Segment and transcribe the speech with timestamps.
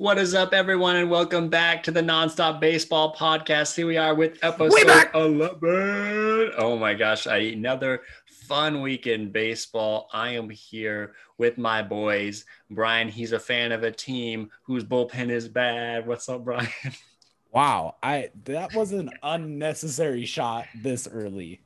[0.00, 3.76] What is up, everyone, and welcome back to the Nonstop Baseball Podcast.
[3.76, 5.14] Here we are with episode back!
[5.14, 6.52] 11.
[6.56, 10.08] Oh my gosh, I, another fun weekend baseball.
[10.10, 12.46] I am here with my boys.
[12.70, 16.06] Brian, he's a fan of a team whose bullpen is bad.
[16.06, 16.66] What's up, Brian?
[17.52, 21.60] Wow, I that was an unnecessary shot this early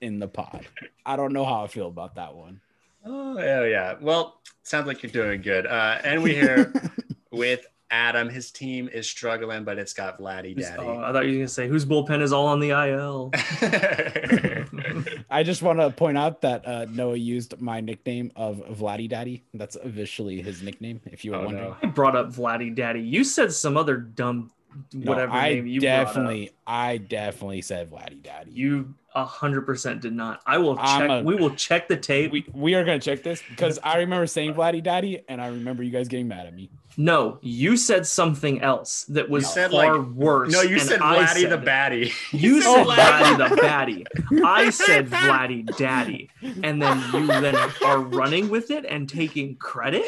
[0.00, 0.64] in the pod.
[1.04, 2.60] I don't know how I feel about that one.
[3.04, 3.96] Oh, hell yeah.
[4.00, 5.66] Well, sounds like you're doing good.
[5.66, 6.72] Uh, and we're here
[7.32, 8.28] with Adam.
[8.28, 10.82] His team is struggling, but it's got Vladdy Daddy.
[10.82, 13.30] oh, I thought you were gonna say whose bullpen is all on the IL.
[15.30, 19.44] I just want to point out that uh, Noah used my nickname of Vladdy Daddy.
[19.54, 21.00] That's officially his nickname.
[21.06, 21.76] If you were Oh, wondering, no.
[21.82, 23.00] I brought up Vladdy Daddy.
[23.00, 24.50] You said some other dumb
[24.92, 28.50] No, whatever I name you definitely, I definitely said Vladdy Daddy.
[28.52, 30.40] You a hundred percent did not.
[30.46, 31.10] I will check.
[31.10, 32.30] a- we will check the tape.
[32.32, 35.82] we we are gonna check this because I remember saying Vladdy Daddy, and I remember
[35.82, 36.70] you guys getting mad at me.
[37.04, 40.52] No, you said something else that was You said, far like- worse.
[40.52, 42.12] no, you said I Vladdy the said- Batty.
[42.32, 44.06] You said said Vladdy the Batty.
[44.44, 46.30] I said Vladdy Daddy,
[46.62, 50.04] and then you then are running with it and taking credit.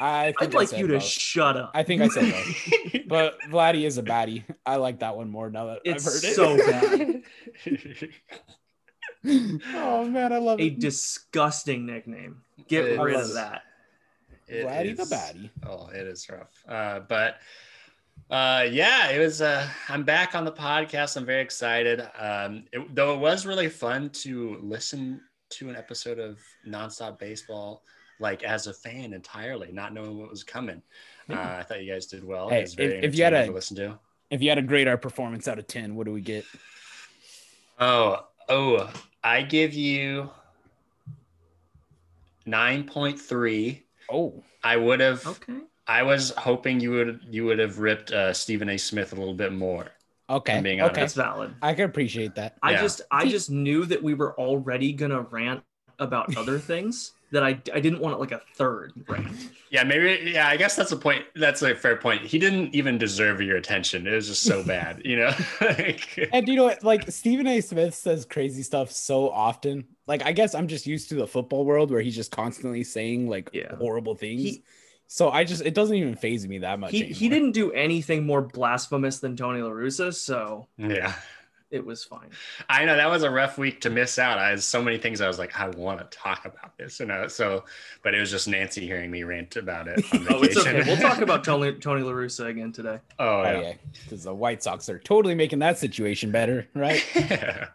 [0.00, 1.72] I think I'd I like said you to shut up.
[1.74, 3.02] I think I said both.
[3.08, 4.44] but Vladdy is a baddie.
[4.64, 7.24] I like that one more now that It's I've heard it.
[7.24, 9.58] so bad.
[9.74, 10.72] oh man, I love A it.
[10.74, 12.42] A disgusting nickname.
[12.68, 13.30] Get It rid is.
[13.30, 13.62] of that.
[14.48, 15.50] It the is- baddie.
[15.66, 16.62] Oh, it is rough.
[16.68, 17.36] Uh, but
[18.30, 19.40] uh, yeah, it was.
[19.42, 21.16] Uh, I'm back on the podcast.
[21.16, 22.00] I'm very excited.
[22.18, 27.82] Um, it, though it was really fun to listen to an episode of Nonstop Baseball,
[28.20, 30.82] like as a fan entirely, not knowing what was coming.
[31.30, 32.48] Uh, I thought you guys did well.
[32.48, 33.98] Hey, it was very if- if you had a- to listen to.
[34.30, 36.44] If you had a grade our performance out of ten, what do we get?
[37.78, 38.90] Oh, oh,
[39.24, 40.28] I give you
[42.44, 43.84] nine point three.
[44.10, 45.26] Oh, I would have.
[45.26, 45.60] Okay.
[45.86, 48.78] I was hoping you would you would have ripped uh, Stephen A.
[48.78, 49.88] Smith a little bit more.
[50.30, 51.00] okay, being okay.
[51.00, 51.54] That's valid.
[51.62, 52.56] I can appreciate that.
[52.62, 52.82] I Yeah.
[52.82, 55.62] just I just knew that we were already gonna rant
[55.98, 59.32] about other things that I I didn't want it like a third rant.
[59.70, 60.30] Yeah, maybe.
[60.32, 61.24] Yeah, I guess that's a point.
[61.34, 62.22] That's a fair point.
[62.22, 64.06] He didn't even deserve your attention.
[64.06, 65.32] It was just so bad, you know.
[65.60, 66.82] like, And you know what?
[66.84, 67.60] Like Stephen A.
[67.60, 69.86] Smith says crazy stuff so often.
[70.08, 73.28] Like I guess I'm just used to the football world where he's just constantly saying
[73.28, 73.76] like Yeah.
[73.76, 74.42] horrible things.
[74.42, 74.62] He-
[75.06, 76.90] so I just it doesn't even phase me that much.
[76.90, 81.14] He he didn't do anything more blasphemous than Tony La Russa, so yeah,
[81.70, 82.28] it was fine.
[82.68, 84.38] I know that was a rough week to miss out.
[84.38, 85.22] I had so many things.
[85.22, 87.26] I was like, I want to talk about this, you know.
[87.26, 87.64] So,
[88.02, 90.04] but it was just Nancy hearing me rant about it.
[90.12, 90.82] On Oh, it's okay.
[90.84, 92.98] We'll talk about Tony Tony La Russa again today.
[93.18, 93.60] oh Oh yeah.
[93.60, 93.72] yeah,
[94.04, 97.02] because the White Sox are totally making that situation better, right?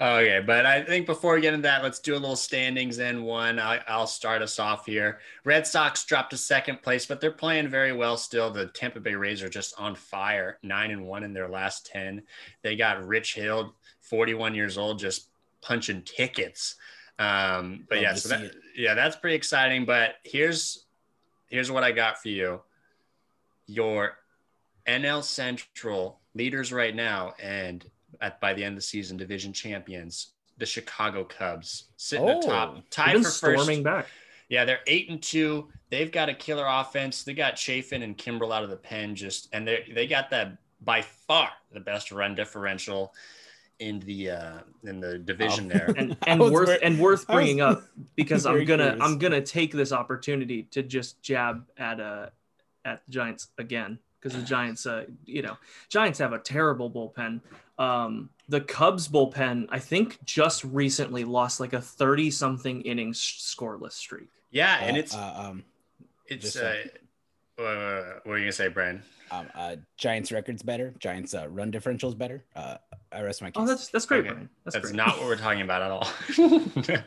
[0.00, 3.22] okay, but I think before we get into that, let's do a little standings in
[3.22, 3.58] one.
[3.58, 5.20] I, I'll start us off here.
[5.44, 8.50] Red Sox dropped to second place, but they're playing very well still.
[8.50, 12.22] The Tampa Bay Rays are just on fire, nine and one in their last 10.
[12.62, 15.28] They got Rich Hill, 41 years old, just
[15.60, 16.76] punching tickets.
[17.18, 19.84] Um, but Love yeah, so that, yeah, that's pretty exciting.
[19.84, 20.86] But here's
[21.48, 22.60] here's what I got for you.
[23.66, 24.18] Your
[24.86, 27.84] NL Central leaders right now, and
[28.20, 32.78] at by the end of the season, division champions, the Chicago Cubs, sitting Oh, atop,
[32.90, 33.38] tied been for first.
[33.38, 34.06] storming back.
[34.48, 35.68] Yeah, they're eight and two.
[35.90, 37.22] They've got a killer offense.
[37.24, 40.58] They got Chafin and Kimbrel out of the pen, just and they they got that
[40.84, 43.14] by far the best run differential
[43.78, 45.78] in the uh in the division Oh.
[45.78, 45.86] there.
[45.96, 47.82] and I and was worth very- and worth I was bringing up
[48.16, 49.00] because I'm gonna curious.
[49.02, 52.26] I'm gonna take this opportunity to just jab at uh
[52.84, 55.56] at the Giants again because the Giants uh you know
[55.88, 57.40] Giants have a terrible bullpen.
[57.82, 63.92] Um, the Cubs bullpen I think just recently lost like a 30 something innings scoreless
[63.92, 64.28] streak.
[64.50, 65.64] Yeah, and Uh, it's uh, um,
[66.26, 66.74] it's just uh,
[67.56, 69.02] what are you gonna say, Brian?
[69.30, 70.94] um, uh, Giants records better.
[70.98, 72.44] Giants uh, run differentials better.
[72.54, 72.76] Uh,
[73.10, 73.62] I rest my case.
[73.62, 74.30] Oh, that's that's great, Okay.
[74.30, 74.48] Brian.
[74.64, 74.96] That's, That's great.
[74.96, 76.08] not what we're talking about at all.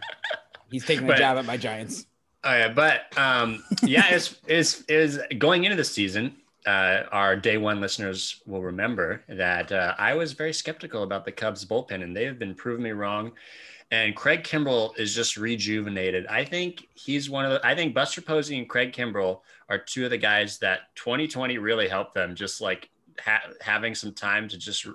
[0.71, 2.05] He's taking but- a jab at my Giants.
[2.43, 6.35] Oh yeah, but um, yeah, is is is going into the season.
[6.65, 11.31] Uh, our day one listeners will remember that uh, I was very skeptical about the
[11.31, 13.31] Cubs bullpen, and they have been proving me wrong.
[13.91, 16.25] And Craig Kimbrel is just rejuvenated.
[16.25, 17.65] I think he's one of the.
[17.65, 21.87] I think Buster Posey and Craig Kimbrel are two of the guys that 2020 really
[21.87, 22.33] helped them.
[22.33, 22.89] Just like
[23.23, 24.87] ha- having some time to just,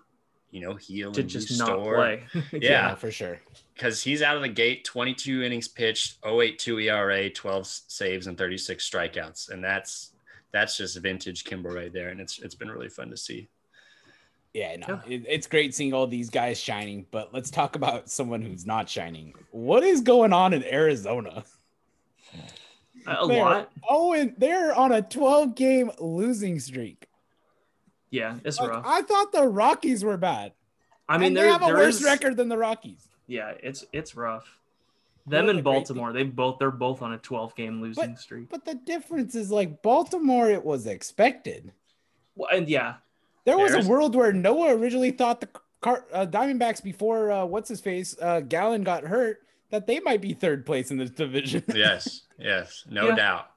[0.50, 1.96] you know, heal to and just restore.
[1.96, 2.42] not play.
[2.60, 2.96] Yeah.
[2.96, 3.38] for sure.
[3.74, 8.90] because he's out of the gate 22 innings pitched 082 era 12 saves and 36
[8.90, 10.12] strikeouts and that's
[10.52, 13.48] that's just vintage Kimber right there and it's it's been really fun to see
[14.52, 17.06] Yeah, no, It, it's great seeing all these guys shining.
[17.12, 19.32] But let's talk about someone who's not shining.
[19.52, 21.44] What is going on in Arizona?
[23.06, 23.70] A They're- lot.
[23.88, 27.06] Oh, and they're on a 12 game losing streak.
[28.10, 28.84] Yeah, it's Like, rough.
[28.86, 30.52] I thought the Rockies were bad.
[31.08, 33.06] I mean, and they have a there worse is- record than the Rockies.
[33.28, 34.58] Yeah, it's it's rough.
[35.24, 38.16] What Them a and great Baltimore, they both they're both on a 12 game losing
[38.16, 38.48] streak.
[38.48, 41.72] But the difference is like Baltimore, it was expected.
[42.34, 42.94] Well, and yeah,
[43.44, 45.48] There was a world where Noah originally thought the
[45.80, 49.40] car, uh, Diamondbacks before uh, what's his face uh, Gallen got hurt
[49.70, 51.62] that they might be third place in this division.
[51.74, 53.16] yes, yes, no Yeah.
[53.16, 53.50] doubt.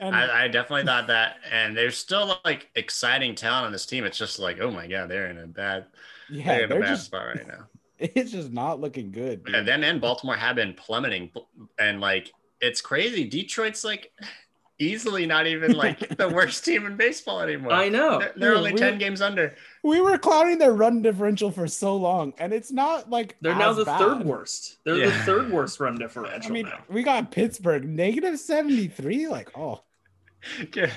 [0.00, 4.04] and I, I definitely thought that, and there's still like exciting talent on this team.
[4.04, 5.86] It's just like, oh my god, they're in a bad,
[6.28, 7.66] yeah, they're in a they're bad just spot right now.
[8.14, 9.44] it's just not looking good.
[9.44, 9.54] dude.
[9.54, 11.30] And then and Baltimore have been plummeting,
[11.78, 13.24] and like it's crazy.
[13.28, 14.12] Detroit's like
[14.80, 17.72] easily not even like the worst team in baseball anymore.
[17.72, 18.18] I know.
[18.18, 19.54] They're, they're Yeah, only we- ten games under.
[19.82, 23.72] We were clouding their run differential for so long, and it's not like They're now
[23.72, 23.98] the bad.
[23.98, 24.78] third worst.
[24.84, 26.78] They're the third worst run differential I mean, now.
[26.88, 29.28] we got Pittsburgh negative 73.
[29.28, 29.82] Like, oh,
[30.62, 30.90] Okay.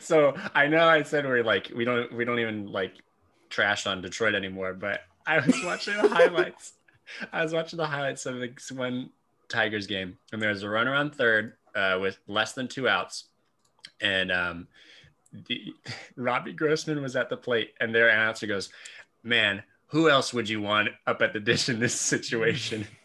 [0.00, 2.92] So I know I said we're like we don't we don't even like
[3.50, 6.74] trash on Detroit anymore, but I was watching the highlights.
[7.32, 9.10] I was watching the highlights of this one
[9.48, 13.24] Tigers game, and there was a runner on third uh, with less than two outs,
[14.00, 14.68] and um,
[15.48, 15.74] the,
[16.16, 18.70] Robbie Grossman was at the plate, and their announcer goes,
[19.22, 19.62] "Man,
[19.94, 22.86] who else would you want up at the dish in this situation?"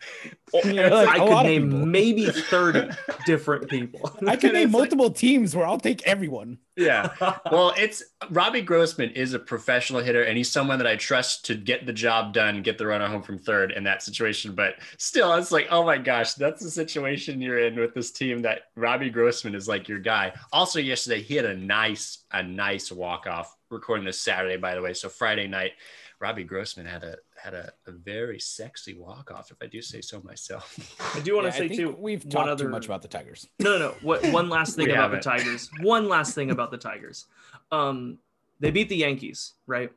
[0.63, 2.89] You're like, I a could name maybe 30
[3.27, 4.11] different people.
[4.27, 6.57] I could name it's like- multiple teams where I'll take everyone.
[6.75, 7.11] yeah.
[7.51, 8.01] Well, it's
[8.31, 11.93] Robbie Grossman is a professional hitter, and he's someone that I trust to get the
[11.93, 14.55] job done, get the runner home from third in that situation.
[14.55, 18.41] But still, it's like, oh my gosh, that's the situation you're in with this team.
[18.41, 20.33] That Robbie Grossman is like your guy.
[20.51, 23.55] Also, yesterday he had a nice, a nice walk off.
[23.69, 24.95] Recording this Saturday, by the way.
[24.95, 25.73] So Friday night,
[26.19, 30.01] Robbie Grossman had a had a, a very sexy walk off, if I do say
[30.01, 30.77] so myself.
[31.15, 31.95] I do want to Yeah, I say think too.
[31.97, 33.47] we've one talked other- too much about the Tigers.
[33.59, 33.95] No, no, no.
[34.01, 35.21] What one last thing about the haven't.
[35.23, 35.69] Tigers?
[35.81, 37.27] One last thing about the Tigers.
[37.71, 38.17] Um,
[38.59, 39.91] they beat the Yankees, right?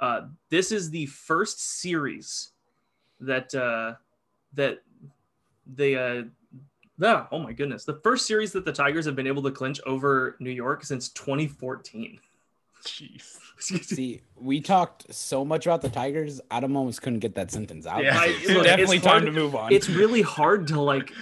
[0.00, 2.50] Uh, this is the first series
[3.20, 3.94] that uh,
[4.54, 4.82] that
[5.76, 6.24] they uh,
[6.98, 9.80] yeah, oh my goodness, the first series that the Tigers have been able to clinch
[9.86, 12.18] over New York since 2014.
[12.84, 13.38] Jeez.
[13.84, 16.40] See, we talked so much about the Tigers.
[16.50, 18.02] Adam almost couldn't get that sentence out.
[18.04, 18.14] Yeah.
[18.14, 19.72] So I- it's look, definitely it's time hard- to move on.
[19.72, 21.12] It's really hard to like,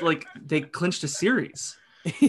[0.00, 1.76] like they clinched a series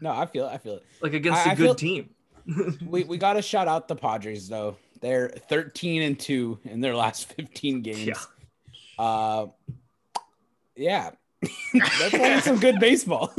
[0.00, 0.52] no, I feel it.
[0.52, 0.84] I feel it.
[1.00, 2.10] like against I- a I good feel- team.
[2.86, 4.76] We we got to shout out the Padres though.
[5.00, 8.04] They're 13 and 2 in their last 15 games.
[8.06, 8.14] Yeah.
[8.98, 9.46] Uh
[10.74, 11.10] yeah.
[11.72, 13.32] They're playing some good baseball.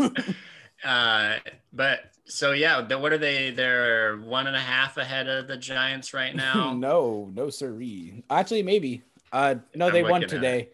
[0.83, 1.35] Uh,
[1.73, 1.99] but
[2.29, 3.51] so yeah, the, what are they?
[3.51, 6.73] They're one and a half ahead of the Giants right now.
[6.73, 8.23] no, no siree.
[8.29, 9.03] Actually, maybe.
[9.31, 10.69] Uh no, I'm they won today.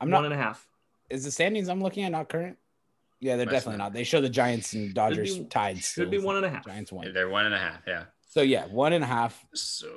[0.00, 0.66] I'm One not one and a half.
[1.10, 2.56] is the standings I'm looking at not current?
[3.18, 3.84] Yeah, they're Must definitely not.
[3.84, 3.92] not.
[3.92, 5.76] They show the Giants and Dodgers be- tied.
[5.76, 6.08] Should still.
[6.08, 6.64] be one and a half.
[6.64, 7.12] Giants won.
[7.12, 7.82] They're one and a half.
[7.86, 8.04] Yeah.
[8.28, 9.44] So yeah, one and a half.
[9.52, 9.88] So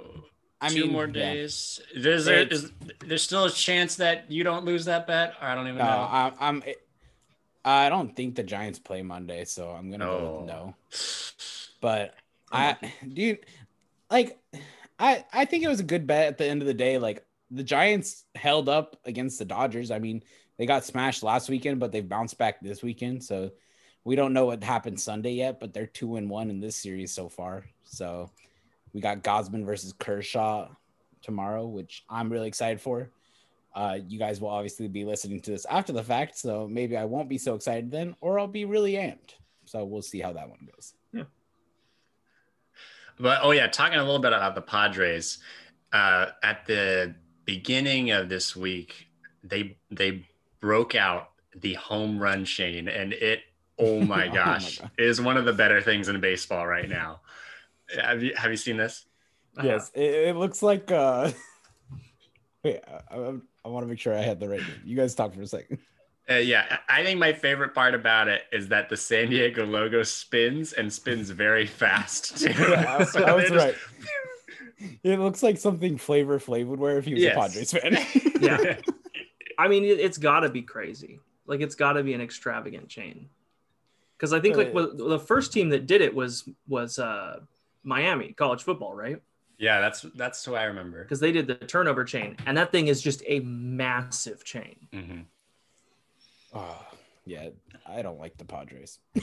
[0.59, 1.79] I two mean, more days.
[1.95, 2.71] Is there It's- is
[3.05, 5.35] there's still a chance that you don't lose that bet?
[5.41, 5.89] Or I don't even No, know.
[5.91, 6.61] I, I'm.
[7.65, 10.37] I don't think the Giants play Monday, so I'm gonna go Oh.
[10.39, 10.75] with no.
[11.81, 12.15] But
[12.51, 12.77] I,
[13.07, 13.39] dude,
[14.11, 14.39] like,
[14.99, 16.97] I I think it was a good bet at the end of the day.
[16.97, 19.91] Like the Giants held up against the Dodgers.
[19.91, 20.23] I mean,
[20.57, 23.23] they got smashed last weekend, but they've bounced back this weekend.
[23.23, 23.51] So
[24.03, 27.11] we don't know what happened Sunday yet, but they're two and one in this series
[27.13, 27.65] so far.
[27.85, 28.29] So
[28.93, 30.67] we got Gausman versus Kershaw
[31.21, 33.09] tomorrow, which I'm really excited for.
[33.75, 37.05] Uh, you guys will obviously be listening to this after the fact, so maybe I
[37.05, 39.35] won't be so excited then, or I'll be really amped.
[39.65, 40.93] So we'll see how that one goes.
[41.11, 41.23] Yeah.
[43.19, 45.39] But oh yeah, talking a little bit about the Padres.
[45.91, 47.13] Uh, at the
[47.45, 49.07] beginning of this week,
[49.43, 50.27] they they
[50.59, 53.41] broke out the home run chain, and it
[53.79, 54.91] oh my Oh my gosh God.
[54.97, 57.21] is one of the better things in baseball right now.
[57.99, 59.05] Have you have you seen this?
[59.57, 59.89] I have.
[59.93, 60.91] it, it looks like.
[60.91, 61.31] uh
[62.63, 63.33] Wait, I, I,
[63.65, 64.59] I want to make sure I had the right.
[64.61, 64.81] Name.
[64.85, 65.79] You guys talk for a second.
[66.31, 69.65] Uh, yeah, I I think my favorite part about it is that the San Diego
[69.65, 72.37] logo spins and spins very fast.
[72.37, 72.49] Too.
[72.57, 73.77] Yeah, I, So I was they're just-
[74.79, 74.99] right.
[75.03, 77.35] It looks like something Flavor Flav would wear if he was Yes.
[77.35, 78.41] a Padres fan.
[78.41, 78.77] Yeah.
[79.59, 81.19] I mean, it, it's got to be crazy.
[81.45, 83.27] Like, it's got to be an extravagant chain.
[84.17, 87.41] Because I think like Uh, well, the first team that did it was was uh,
[87.83, 89.21] Miami college football, right?
[89.57, 91.03] Yeah, that's that's who I remember.
[91.03, 94.75] Because they did the turnover chain, and that thing is just a massive chain.
[94.93, 95.21] hmm
[96.53, 96.85] oh,
[97.25, 97.49] yeah,
[97.85, 98.99] I don't like the Padres.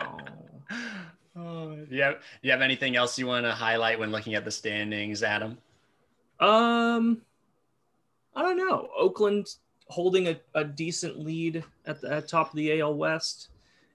[0.00, 0.18] Oh.
[1.36, 2.14] Oh, yeah.
[2.42, 5.58] You have anything else you want to highlight when looking at the standings, Adam?
[6.40, 7.22] Um,
[8.34, 8.88] I don't know.
[8.96, 9.54] Oakland,
[9.88, 13.48] holding a, a decent lead at the at top of the AL West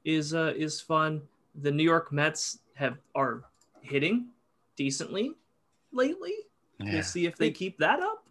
[0.06, 1.22] is uh, is fun.
[1.62, 3.44] The New York Mets have are
[3.82, 4.28] hitting
[4.76, 5.32] decently
[5.92, 6.34] lately.
[6.80, 6.94] Yeah.
[6.94, 8.26] We'll see if they keep that up.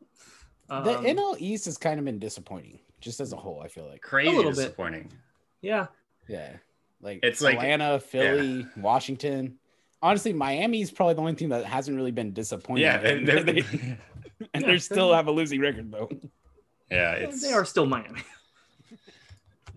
[0.68, 3.61] The Um, NL East has kind of been disappointing, just as a whole.
[3.62, 4.56] I feel like, Crazy A little bit.
[4.56, 5.12] disappointing.
[5.61, 5.87] yeah,
[6.28, 6.56] yeah,
[7.00, 9.58] like It's like- Atlanta, Philly, Washington.
[10.00, 12.82] Honestly, Miami's probably the only team that hasn't really been disappointing.
[12.84, 13.62] Yeah, and they're- they,
[14.54, 16.08] and they still have a losing record though.
[16.90, 18.20] yeah, it's they are still Miami.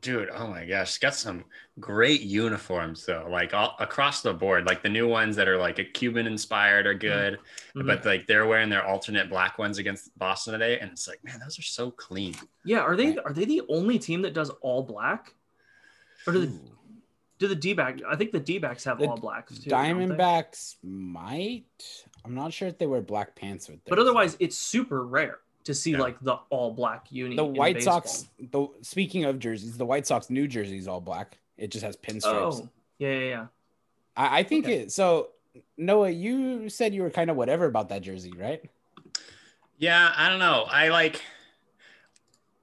[0.05, 0.29] Dude.
[0.33, 1.43] Oh my gosh, got some
[1.79, 4.65] great uniforms though, like all across the board.
[4.65, 7.39] Like the new ones that are like a Cuban inspired are good,
[7.75, 7.87] Mhm.
[7.87, 11.39] but like they're wearing their alternate black ones against Boston today, and it's like, man,
[11.39, 12.35] those are so clean.
[12.63, 15.33] Yeah, are they are they the only team that does all black?
[16.27, 16.59] Or do the
[17.37, 17.99] do the D back?
[18.07, 19.69] I think the D backs have The all blacks too.
[19.69, 19.79] don't?
[19.99, 21.65] Diamondbacks might.
[22.23, 23.77] I'm not sure if they wear black pants with.
[23.83, 23.89] Them.
[23.89, 25.99] But otherwise, it's super rare to see Yeah.
[25.99, 27.35] like the all black uni.
[27.35, 28.01] the White baseball.
[28.01, 28.27] Sox.
[28.51, 31.37] The speaking of jerseys, the White Sox new jersey is all black.
[31.57, 32.61] It just has pinstripes.
[32.63, 32.69] Oh,
[32.99, 33.45] yeah, yeah, yeah.
[34.17, 34.79] I, I think Okay.
[34.81, 34.91] it.
[34.91, 35.29] So
[35.77, 38.61] Noah, you said you were kind of whatever about that jersey, right?
[39.77, 40.65] Yeah, I don't know.
[40.69, 41.21] I like.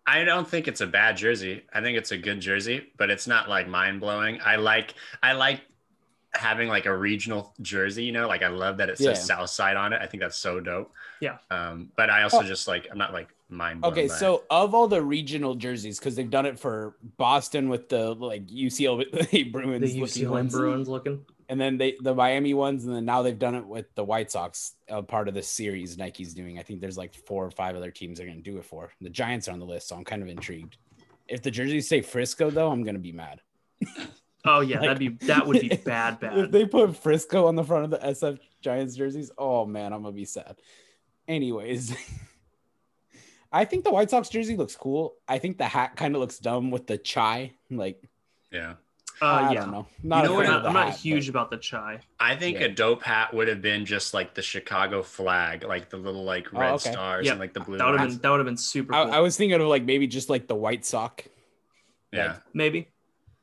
[0.07, 1.63] I don't think it's a bad jersey.
[1.73, 4.41] I think it's a good jersey, but it's not like mind blowing.
[4.45, 4.95] I like.
[5.23, 5.61] I like
[6.35, 8.05] having like a regional jersey.
[8.05, 9.15] You know, like I love that it says Yeah.
[9.37, 10.01] South Side on it.
[10.03, 10.93] I think that's so dope.
[11.21, 11.39] Yeah.
[11.51, 12.43] Um, but I also Oh.
[12.43, 13.93] just like I'm not like mind blown.
[13.93, 14.19] Okay, by it.
[14.19, 18.47] so of all the regional jerseys, because they've done it for Boston with the like
[18.47, 19.05] UCLA
[19.53, 21.25] Bruins The looking UCLA ones, Bruins looking.
[21.51, 24.31] and then they the Miami ones, and then now they've done it with the White
[24.31, 26.59] Sox, uh, part of the series Nike's doing.
[26.59, 28.91] I think there's like four or five other teams they're gonna do it for.
[29.03, 30.79] The Giants are on the list, so I'm kind of intrigued.
[31.29, 33.43] If the jerseys say Frisco, though, I'm gonna be mad.
[34.45, 36.37] Oh yeah, Like- that'd be that would be bad, bad.
[36.39, 40.03] If they put Frisco on the front of the SF Giants jerseys, oh man, I'm
[40.03, 40.57] gonna be sad.
[41.29, 41.95] Anyways,
[43.53, 45.15] I think the White Sox jersey looks cool.
[45.29, 47.53] I think the hat kind of looks dumb with the chai.
[47.71, 48.03] Like,
[48.51, 48.75] yeah.
[49.21, 49.87] Uh, I yeah, don't know.
[50.03, 50.47] Not know what?
[50.47, 52.01] I'm of not, the I'm not hat, huge but- about the chai.
[52.19, 52.67] I think Yeah.
[52.67, 56.53] a dope hat would have been just like the Chicago flag, like the little like
[56.53, 56.91] red Oh, okay.
[56.91, 57.79] stars Yeah, and like the blue.
[57.79, 58.93] That would have been that would have been super.
[58.95, 59.15] I, Cool.
[59.15, 61.25] I was thinking of like maybe just like the white sock.
[62.11, 62.39] yeah.
[62.53, 62.89] maybe.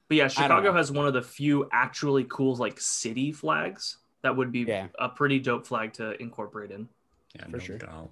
[0.09, 4.51] But yeah, Chicago has one of the few actually cool like city flags that would
[4.51, 4.87] be Yeah.
[4.99, 6.89] a pretty dope flag to incorporate in.
[7.35, 7.77] Yeah, For no sure.
[7.77, 8.09] doubt.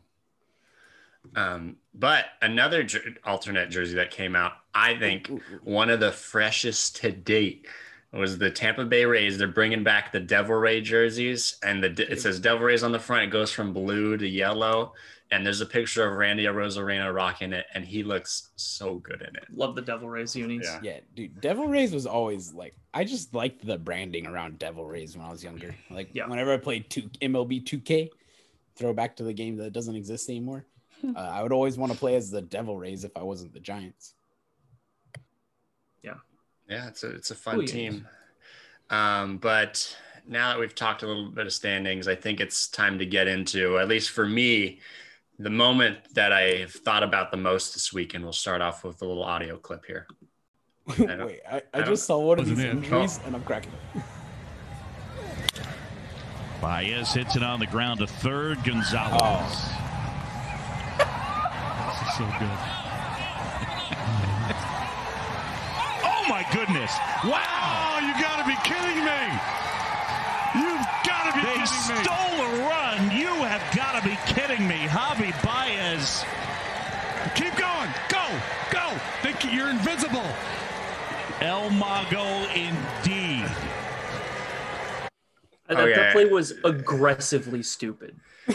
[1.35, 5.59] Um, but another jer- alternate jersey that came out, I think Ooh, ooh, ooh.
[5.63, 7.67] one of the freshest to date
[8.13, 9.37] was the Tampa Bay Rays.
[9.37, 12.99] They're bringing back the Devil Ray jerseys, and the it says Devil Rays on the
[12.99, 13.23] front.
[13.25, 14.93] It goes from blue to yellow,
[15.31, 19.35] and there's a picture of Randy Arozarena rocking it, and he looks so good in
[19.35, 19.45] it.
[19.53, 20.65] Love the Devil Rays unis.
[20.65, 20.79] Yeah.
[20.81, 25.17] Yeah, dude, Devil Rays was always like I just liked the branding around Devil Rays
[25.17, 25.75] when I was younger.
[25.89, 26.27] Like Yeah.
[26.27, 28.09] whenever I played two MLB 2K,
[28.75, 30.65] throwback to the game that doesn't exist anymore.
[31.03, 33.59] uh, I would always want to play as the Devil Rays if I wasn't the
[33.59, 34.13] Giants.
[36.03, 36.13] Yeah,
[36.69, 38.07] yeah, it's a it's a fun Cool team.
[38.89, 39.95] Um, but
[40.27, 43.27] now that we've talked a little bit of standings, I think it's time to get
[43.27, 44.79] into, at least for me,
[45.39, 49.01] the moment that I've thought about the most this week, and we'll start off with
[49.01, 50.07] a little audio clip here.
[50.97, 52.85] don't- Wait, I, I, I just saw one of these Wasn't it?
[52.85, 53.27] injuries oh.
[53.27, 53.71] and I'm cracking.
[56.61, 58.63] Baez hits it on the ground to third.
[58.63, 59.19] Gonzalez.
[59.21, 59.43] Oh.
[61.89, 62.49] This is so good.
[66.03, 66.91] oh my goodness!
[67.23, 67.41] Wow!
[67.43, 69.66] Oh, you got to be kidding me!
[71.41, 72.03] They kidding me!
[72.03, 73.11] stole a run.
[73.11, 74.87] You have got to be kidding me.
[74.87, 76.23] Javi Baez.
[77.35, 77.89] Keep going!
[78.09, 78.25] Go!
[78.71, 78.89] Go!
[79.21, 80.25] Think you're invincible!
[81.41, 82.25] El Mago
[82.55, 83.45] indeed.
[85.67, 85.93] That, Okay.
[85.95, 88.15] that play was aggressively stupid.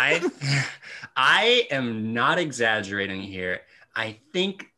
[0.00, 0.28] I
[1.16, 3.60] I am not exaggerating here.
[3.94, 4.70] I think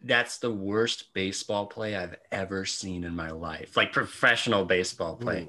[0.00, 3.76] that's the worst baseball play I've ever seen in my life.
[3.76, 5.48] Like professional baseball play.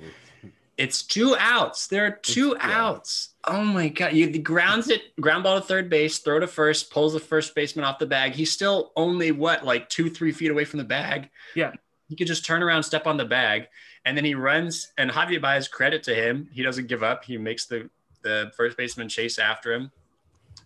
[0.80, 1.88] It's two outs.
[1.88, 2.82] There are two It's- yeah.
[2.88, 3.30] outs.
[3.46, 4.14] Oh my god!
[4.14, 7.84] You grounds it, ground ball to third base, throw to first, pulls the first baseman
[7.86, 8.32] off the bag.
[8.34, 11.30] He's still only what, like two, three feet away from the bag.
[11.56, 11.74] Yeah.
[12.08, 13.68] he could just turn around, step on the bag,
[14.06, 14.92] and then he runs.
[14.98, 17.24] And Javier Baez, credit to him, he doesn't give up.
[17.26, 17.90] He makes the
[18.22, 19.92] the first baseman chase after him,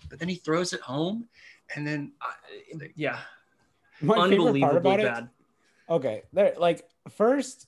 [0.10, 1.27] but then he throws it home,
[1.75, 3.20] and then uh, Yeah,
[4.01, 5.29] My unbelievably about it bad.
[5.89, 7.67] Okay, there like first,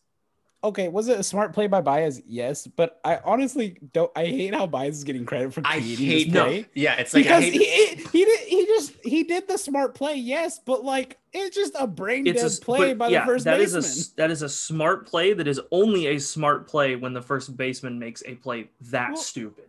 [0.65, 2.22] okay, was it a smart play by Baez?
[2.27, 4.12] Yes, but I honestly don't.
[4.15, 7.13] I hate how Baez is getting credit for I hate this no, play yeah, it's
[7.13, 10.60] like I because hate, he he did he just he did the smart play, yes,
[10.65, 13.74] but like it's just a brain dead a play by yeah, the first that is
[13.74, 13.84] baseman.
[13.84, 15.34] a s- that is a smart play.
[15.34, 19.17] That is only a smart play when the first baseman makes a play that Well,
[19.17, 19.65] stupid.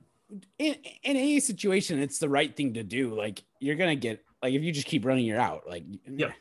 [0.59, 3.15] in in any situation, it's the right thing to do.
[3.15, 5.69] Like you're gonna get Like if you just keep running, you're out.
[5.69, 6.33] Like Yep.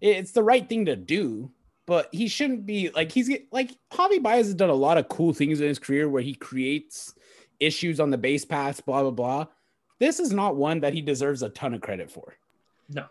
[0.00, 1.50] it's the right thing to do,
[1.86, 5.32] but he shouldn't be like he's like Javi Baez has done a lot of cool
[5.32, 7.14] things in his career where he creates
[7.60, 9.46] issues on the base paths, blah blah blah.
[9.98, 12.36] This is not one that he deserves a ton of credit for.
[12.88, 13.06] No.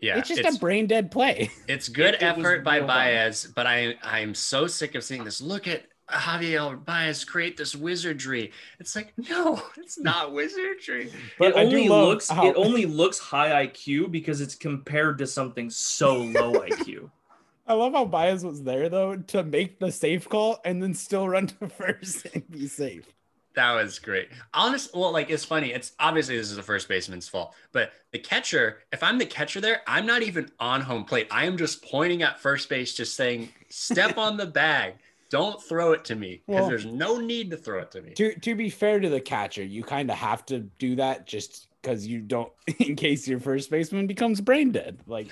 [0.00, 1.50] Yeah, it's just a brain dead play.
[1.68, 3.14] It's good It- it effort by real bad.
[3.26, 5.40] Baez, but I I'm so sick of seeing this.
[5.40, 8.52] Look at Javier Baez create this wizardry.
[8.78, 11.10] It's like no, it's not wizardry.
[11.38, 15.70] But it only looks how- it only looks high IQ because it's compared to something
[15.70, 17.10] so low IQ.
[17.66, 21.28] I love how Baez was there though to make the safe call and then still
[21.28, 23.06] run to first and be safe.
[23.54, 24.28] That was great.
[24.52, 25.72] Honest, well, like it's funny.
[25.72, 29.60] It's obviously this is the first baseman's fault, but the catcher, if I'm the catcher
[29.60, 31.28] there, I'm not even on home plate.
[31.30, 34.94] I am just pointing at first base, just saying, step on the bag.
[35.30, 38.12] Don't throw it to me because Well- there's no need to throw it to me.
[38.14, 41.68] To to be fair to the catcher, you kind of have to do that just
[41.80, 44.98] because you don't, in case your first baseman becomes brain dead.
[45.06, 45.28] Like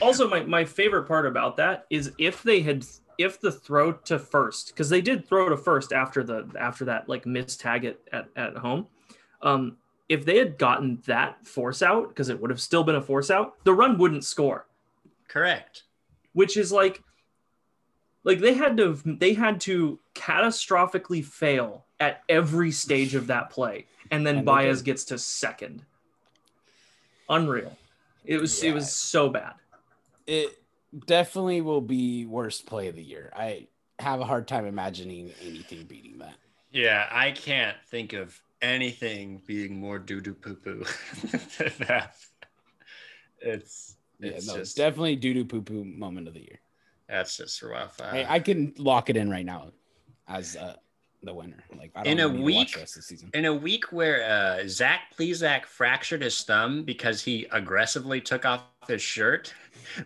[0.00, 2.84] Also, my, my favorite part about that is if they had
[3.18, 7.08] if the throw to first, because they did throw to first after the after that
[7.08, 8.86] like missed tag at, at, at home.
[9.42, 13.02] Um, if they had gotten that force out, because it would have still been a
[13.02, 14.66] force out, the run wouldn't score.
[15.28, 15.82] Correct.
[16.32, 17.02] which is like
[18.24, 23.86] like they had to they had to catastrophically fail at every stage of that play
[24.10, 25.84] and then And Baez gets to second
[27.28, 27.76] unreal
[28.24, 29.54] it was it was so bad
[30.26, 30.62] it
[31.06, 33.32] definitely will be worst play of the year.
[33.34, 33.68] I
[33.98, 36.36] have a hard time imagining anything beating that.
[36.70, 40.84] Yeah, I can't think of anything being more doo doo poo poo
[41.58, 42.16] than that.
[43.40, 46.60] It's Yeah, it's no, just definitely doo doo poo poo moment of the year.
[47.08, 48.00] that's just rough.
[48.00, 49.72] Uh, I, I can lock it in right now
[50.28, 50.76] as uh,
[51.26, 51.62] the winner.
[51.76, 53.30] Like I don't In a need watch week- the rest of the season.
[53.34, 58.62] in a week where uh, Zach Plesac fractured his thumb because he aggressively took off
[58.88, 59.52] his shirt,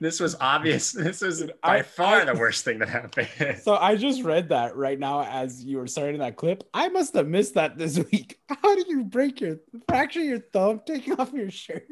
[0.00, 0.92] this was obvious.
[0.94, 3.28] This was by I- far I- the worst thing that happened.
[3.62, 6.64] So I just read that right now as you were starting that clip.
[6.74, 8.38] I must have missed that this week.
[8.48, 11.86] How do you break your fracture your thumb taking off your shirt?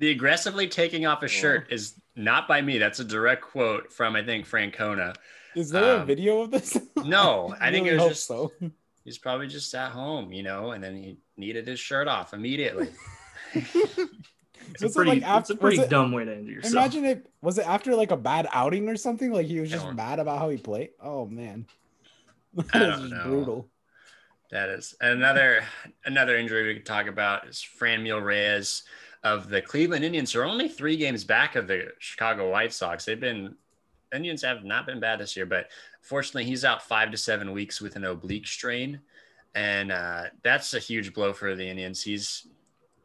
[0.00, 2.78] the aggressively taking off his shirt is not by me.
[2.78, 5.16] That's a direct quote from I think Francona.
[5.58, 6.78] Is there a Um, video of this?
[7.04, 8.52] No, I think it was just so.
[9.04, 12.88] he's probably just at home, you know, and then he needed his shirt off immediately.
[13.54, 16.72] it's a pretty like after- it's a pretty was it- dumb way to end yourself
[16.72, 19.32] Imagine it was it after like a bad outing or something?
[19.32, 20.90] Like he was just mad about how he played.
[21.02, 21.66] Oh man,
[22.56, 23.22] I That is don't just know.
[23.24, 23.68] brutal.
[24.50, 25.62] That is another
[26.04, 28.82] another injury we could talk about is Franmil Reyes
[29.22, 30.32] of the Cleveland Indians.
[30.32, 33.04] Who are only three games back of the Chicago White Sox.
[33.04, 33.56] They've been
[34.14, 35.68] Indians have not been bad this year, but
[36.02, 39.00] fortunately he's out five to seven weeks with an oblique strain,
[39.54, 42.02] and uh, that's a huge blow for the Indians.
[42.02, 42.46] He's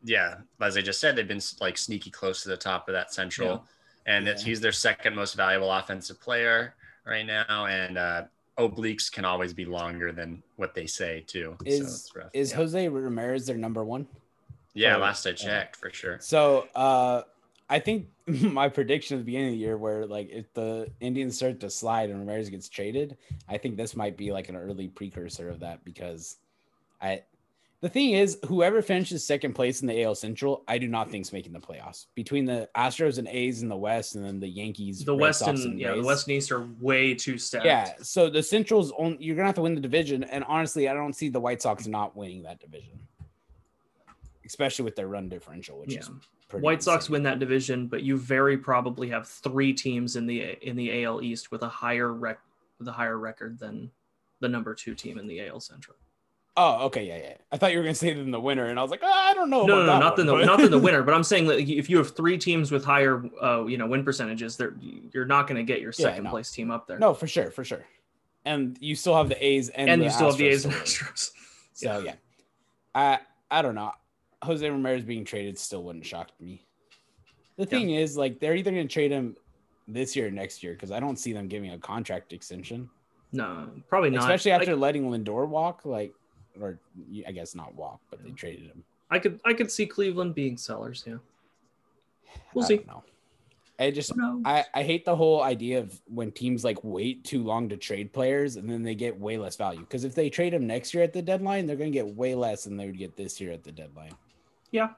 [0.06, 3.13] yeah, as I just said, they've been like sneaky close to the top of that
[3.13, 3.66] central,
[4.06, 4.50] and it's, Yeah.
[4.50, 8.24] he's their second most valuable offensive player right now, and uh,
[8.58, 11.58] obliques can always be longer than what they say too.
[11.66, 12.30] Is it's rough.
[12.34, 12.58] is yeah.
[12.58, 14.08] Jose Ramirez their number one?
[14.74, 16.18] yeah, for- last I checked for sure.
[16.22, 17.22] So uh
[17.70, 21.36] I think my prediction at the beginning of the year where like if the Indians
[21.36, 23.18] start to slide and Ramirez gets traded,
[23.50, 26.38] I think this might be like an early precursor of that because
[27.02, 27.24] I
[27.84, 31.26] the thing is whoever finishes second place in the AL Central, I do not think
[31.26, 32.06] is making the playoffs.
[32.16, 35.40] Between the Astros and A's in the West and then the Yankees, the Red west
[35.40, 37.66] Sox, and yeah the west and east are way too stacked.
[37.66, 40.94] Yeah, so the Central's on you're gonna have to win the division, and honestly, I
[40.94, 43.02] don't see the White Sox not winning that division,
[44.45, 45.99] especially with their run differential, which Yeah.
[45.99, 46.12] is
[46.49, 50.58] pretty White Sox win that division, but you very probably have three teams in the
[50.67, 52.39] in the AL East with a higher rec
[52.79, 53.89] with a higher record than
[54.39, 55.95] the number two team in the AL Central.
[56.56, 57.38] Oh, okay, yeah, yeah.
[57.51, 59.34] I thought you were gonna say them the winner, and I was like, "Ah, I
[59.34, 59.65] don't know.
[59.65, 61.89] No, no, no, not one, the but- not the winner, but I'm saying that if
[61.89, 64.75] you have three teams with higher, uh, you know, win percentages, they're
[65.12, 66.29] you're not going to get your Yeah, second no.
[66.29, 66.99] place team up there.
[66.99, 67.84] no, for sure, for sure.
[68.45, 70.73] And you still have the A's and, and you still have the A's and.
[70.75, 71.32] Astros.
[71.73, 72.15] So yeah,
[72.93, 73.91] I I don't know.
[74.43, 76.65] Jose Ramirez being traded still wouldn't shock me.
[77.58, 79.36] The thing is, like, they're either gonna trade him
[79.88, 82.89] this year or next year because I don't see them giving a contract extension.
[83.32, 84.21] No, probably not.
[84.21, 86.13] especially Like, after letting Lindor walk, like,
[86.60, 86.79] or
[87.27, 88.84] I guess not walk, but they traded him.
[89.10, 91.03] I could I could see Cleveland being sellers.
[91.06, 91.17] Yeah,
[92.53, 92.77] we'll I see.
[92.77, 93.03] don't.
[93.79, 94.12] I just
[94.45, 98.13] I, I hate the whole idea of when teams like wait too long to trade
[98.13, 99.79] players and then they get way less value.
[99.79, 102.63] Because if they trade them next year at the deadline, they're gonna get way less
[102.63, 104.13] than they would get this year at the deadline.
[104.74, 104.90] Yeah,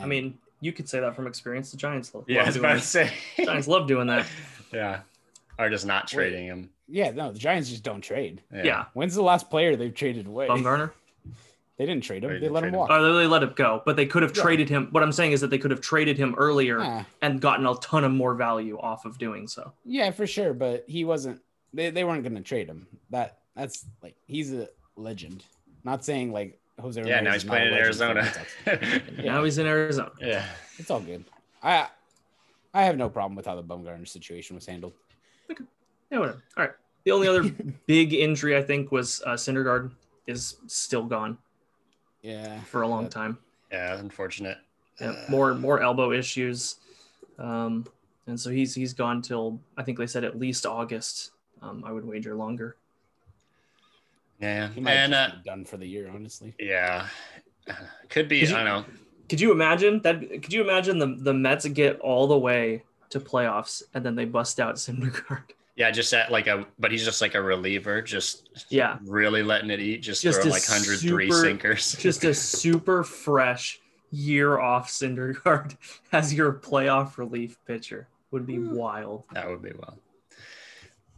[0.00, 1.70] I mean, you could say that from experience.
[1.70, 3.10] The Giants love, Yeah, I love was doing about to that.
[3.36, 3.44] say.
[3.44, 4.26] Giants love doing that.
[4.72, 5.00] yeah,
[5.58, 6.70] or just not trading him.
[6.88, 8.40] yeah, no, the Giants just don't trade.
[8.52, 8.84] Yeah, yeah.
[8.94, 10.48] When's the last player they've traded away?
[10.48, 10.92] Bumgarner.
[11.76, 12.30] They didn't trade him.
[12.30, 12.80] They They, let trade him him.
[12.80, 12.90] walk.
[12.92, 14.42] Oh, they let him go, but they could have Yeah.
[14.44, 14.88] traded him.
[14.92, 17.04] What I'm saying is that they could have traded him earlier Yeah.
[17.20, 19.72] and gotten a ton of more value off of doing so.
[19.84, 20.54] Yeah, for sure.
[20.54, 21.40] But he wasn't.
[21.72, 22.86] They, they weren't going to trade him.
[23.10, 25.42] That that's like he's a legend.
[25.82, 27.02] Not saying like Jose.
[27.04, 29.02] Yeah, now he's playing in legend for the Arizona.
[29.24, 30.10] Now he's in Arizona.
[30.20, 30.44] yeah.
[30.78, 31.24] It's all good.
[31.62, 31.88] I
[32.72, 34.92] I have no problem with how the Bumgarner situation was handled.
[36.10, 36.42] Yeah, whatever.
[36.56, 36.72] All right.
[37.04, 37.42] The only other
[37.86, 39.92] big injury I think was uh, Syndergaard
[40.26, 41.38] is still gone
[42.22, 42.60] Yeah.
[42.62, 43.38] for a long time.
[43.70, 44.58] Yeah, unfortunate.
[45.00, 46.76] Yeah, Uh, more more elbow issues,
[47.38, 47.84] um,
[48.28, 51.30] and so he's he's gone till I think they said at least August.
[51.62, 52.76] Um, I would wager longer.
[54.40, 56.54] Yeah, He might and uh, be done for the year, honestly.
[56.58, 57.06] yeah,
[58.08, 58.40] could be.
[58.40, 58.94] Did you- I don't know.
[59.28, 60.20] Could you imagine that?
[60.20, 64.26] Could you imagine the the Mets get all the way to playoffs and then they
[64.26, 65.44] bust out Syndergaard?
[65.76, 69.70] Yeah, just at like a, but he's just like a reliever, just Yeah, really letting
[69.70, 71.92] it eat, just, Just throwing like 103 super- sinkers.
[71.98, 73.80] just a super fresh
[74.12, 75.76] year off Syndergaard
[76.12, 79.24] as your playoff relief pitcher would be wild.
[79.32, 79.98] That would be well.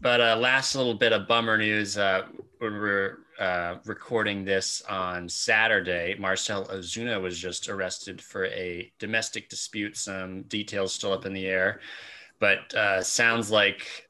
[0.01, 1.97] But uh, last little bit of bummer news.
[1.97, 2.27] Uh,
[2.59, 9.49] when we're uh, recording this on Saturday, Marcell Ozuna was just arrested for a domestic
[9.49, 9.97] dispute.
[9.97, 11.81] Some details still up in the air,
[12.39, 14.09] but uh, sounds like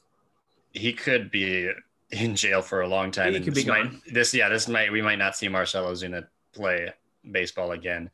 [0.73, 1.71] he could be
[2.11, 3.35] in jail for a long time.
[3.35, 4.03] He could this be might, gone.
[4.13, 6.93] this, yeah, this might we might not see Marcell Ozuna play
[7.31, 8.11] baseball again.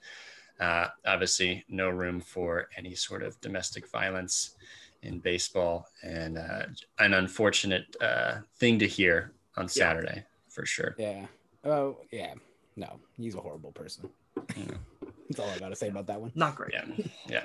[0.60, 4.56] Uh, obviously, no room for any sort of domestic violence
[5.02, 6.62] in baseball, and uh,
[6.98, 10.94] an unfortunate uh, thing to hear on Saturday for sure.
[10.98, 11.26] Yeah.
[11.64, 12.34] Oh, yeah.
[12.76, 14.08] No, he's a horrible person.
[14.56, 14.64] Yeah.
[15.28, 16.32] That's all I got to say about that one.
[16.34, 16.72] Not great.
[16.72, 16.84] Yeah,
[17.26, 17.42] yeah.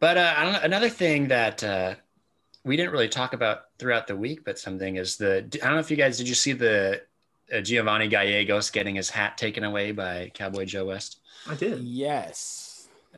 [0.00, 1.94] But uh, I don't know, another thing that uh,
[2.64, 5.78] we didn't really talk about throughout the week, but something is the I don't know
[5.78, 7.02] if you guys did you see the
[7.54, 11.20] uh, Giovanni Gallegos getting his hat taken away by Cowboy Joe West?
[11.48, 11.80] I did.
[11.80, 12.65] Yes.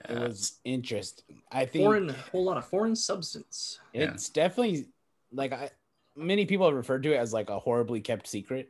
[0.09, 1.43] It Uh, was interesting.
[1.51, 3.81] I think Foreign, a whole lot of foreign substance.
[3.93, 4.13] Yeah.
[4.13, 4.87] it's definitely
[5.33, 5.71] like I
[6.17, 8.69] many people have referred to it as like a horribly kept secret,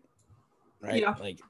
[0.81, 1.01] right?
[1.01, 1.14] Yeah.
[1.21, 1.41] Like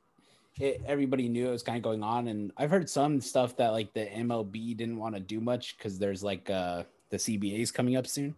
[0.61, 3.69] it, everybody knew it was kind of going on, and I've heard some stuff that
[3.71, 7.97] like the MLB didn't want to do much because there's like uh the CBA's coming
[7.97, 8.35] up soon,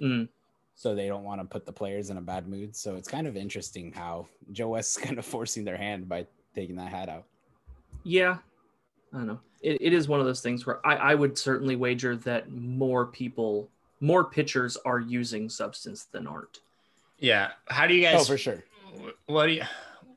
[0.00, 0.28] Mm.
[0.74, 2.74] so they don't want to put the players in a bad mood.
[2.76, 6.26] So it's kind of interesting how Joe West is kind of forcing their hand by
[6.54, 7.24] taking that hat out.
[8.04, 8.38] Yeah,
[9.12, 9.40] I don't know.
[9.62, 13.06] It, it is one of those things where I, I would certainly wager that more
[13.06, 13.68] people,
[14.00, 16.60] more pitchers are using substance than aren't.
[17.18, 17.50] yeah.
[17.68, 18.22] How do you guys?
[18.22, 18.62] Oh, for sure.
[19.26, 19.62] what do you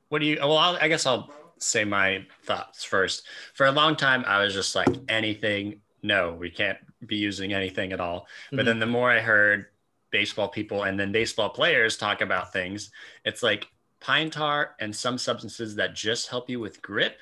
[0.09, 3.95] what do you well I'll, i guess i'll say my thoughts first for a long
[3.95, 6.77] time i was just like anything no we can't
[7.07, 8.65] be using anything at all but Mhm.
[8.65, 9.67] then the more i heard
[10.11, 12.91] baseball people and then baseball players talk about things
[13.23, 13.67] it's like
[14.01, 17.17] pine tar and some substances that just help you with grip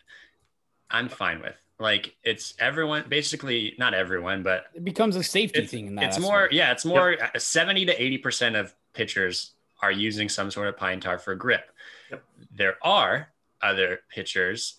[0.90, 5.72] i'm fine with like it's everyone basically not everyone but It becomes a safety it's,
[5.72, 6.06] thing in that.
[6.06, 6.32] it's aspect.
[6.32, 10.68] more yeah it's more uh 70 to 80 percent of pitchers are using some sort
[10.68, 11.72] of pine tar for grip
[12.12, 12.24] Yep.
[12.56, 13.30] there are
[13.62, 14.76] other pitchers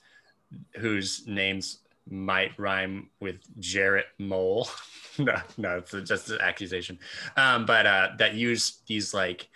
[0.76, 4.68] whose names might rhyme with jarrett mole
[5.18, 6.98] no no it's just an accusation
[7.36, 9.48] um, but uh, that use these like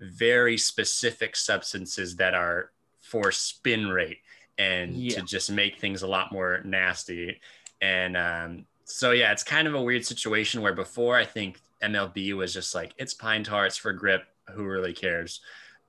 [0.00, 4.18] very specific substances that are for spin rate
[4.58, 5.16] and Yeah.
[5.16, 7.40] to just make things a lot more nasty
[7.82, 12.32] and um, so yeah, it's kind of a weird situation where before I think MLB
[12.34, 15.40] was just like it's pine tar, it's for grip, who really cares?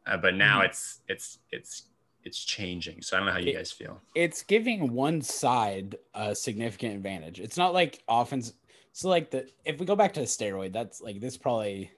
[0.06, 0.66] Uh, but now Mhm.
[0.66, 1.84] it's it's it's
[2.24, 3.02] it's changing.
[3.02, 4.02] So I don't know how you It- guys feel.
[4.16, 7.40] it's giving one side a significant advantage.
[7.40, 8.52] It's not like offense.
[8.92, 11.90] So like the if we go back to the steroid, that's like this probably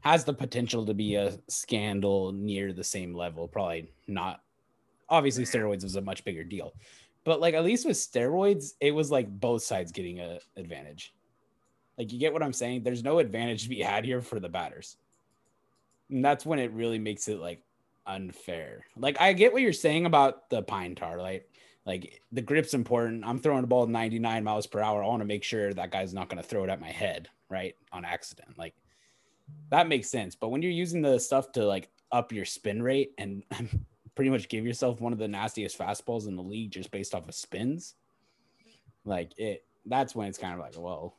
[0.00, 3.48] has the potential to be a scandal near the same level.
[3.48, 4.42] Probably not.
[5.12, 6.74] Obviously, steroids was a much bigger deal,
[7.24, 11.14] but like at least with steroids, it was like both sides getting an advantage.
[11.98, 12.82] Like you get what I'm saying?
[12.82, 14.96] There's no advantage to be had here for the batters.
[16.10, 17.62] And that's when it really makes it like
[18.06, 18.86] unfair.
[18.96, 21.48] Like I get what you're saying about the pine tar, like
[21.84, 23.24] like the grip's important.
[23.24, 25.02] I'm throwing the ball 99 miles per hour.
[25.02, 27.28] I want to make sure that guy's not going to throw it at my head,
[27.48, 27.74] right?
[27.92, 28.56] On accident.
[28.56, 28.74] Like
[29.70, 30.34] that makes sense.
[30.34, 33.42] But when you're using the stuff to like up your spin rate and
[34.14, 37.28] pretty much give yourself one of the nastiest fastballs in the league just based off
[37.28, 37.94] of spins,
[39.04, 41.16] like it that's when it's kind of like, well,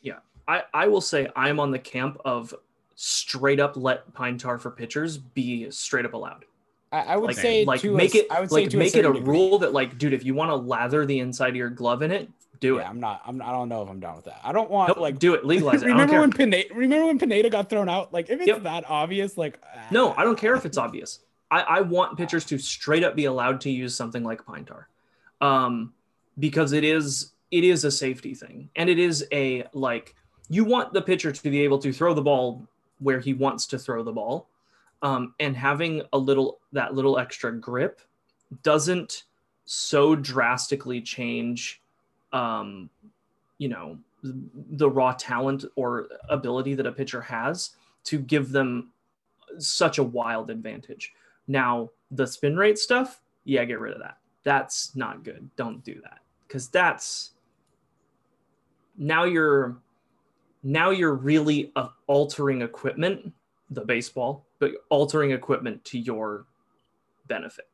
[0.00, 0.18] Yeah.
[0.48, 2.54] I, I will say I'm on the camp of
[2.94, 6.44] straight up let pine tar for pitchers be straight up allowed.
[6.92, 9.04] I, I would Like, say like make a, it I would say like make it
[9.04, 9.20] a degree.
[9.22, 12.12] rule that like, dude, if you want to lather the inside of your glove in
[12.12, 12.30] it,
[12.60, 12.88] do yeah, it.
[12.88, 13.20] I'm not.
[13.26, 13.42] I'm.
[13.42, 14.40] I don't know if I'm down with that.
[14.44, 15.18] I don't want Nope, like.
[15.18, 15.44] do it.
[15.44, 15.86] Legalize it.
[15.86, 16.72] Remember when Pineda?
[16.74, 18.14] Remember when Pineda got thrown out?
[18.14, 18.62] Like if it's Yep.
[18.62, 20.14] that obvious, like No, ah.
[20.16, 21.18] I don't care if it's obvious.
[21.50, 24.88] I, I want pitchers to straight up be allowed to use something like pine tar,
[25.40, 25.92] um,
[26.38, 30.14] because it is it is a safety thing, and it is a like
[30.48, 32.66] you want the pitcher to be able to throw the ball
[32.98, 34.48] where he wants to throw the ball,
[35.02, 38.00] um, and having a little that little extra grip
[38.62, 39.24] doesn't
[39.64, 41.82] so drastically change,
[42.32, 42.88] um,
[43.58, 47.70] you know, the raw talent or ability that a pitcher has
[48.04, 48.90] to give them
[49.58, 51.12] such a wild advantage.
[51.48, 54.18] Now, the spin rate stuff, yeah, get rid of that.
[54.44, 55.48] That's not good.
[55.56, 57.32] Don't do that because that's
[58.96, 59.78] now you're
[60.62, 63.32] now you're really uh, altering equipment,
[63.70, 66.46] the baseball, but altering equipment to your
[67.28, 67.68] benefit.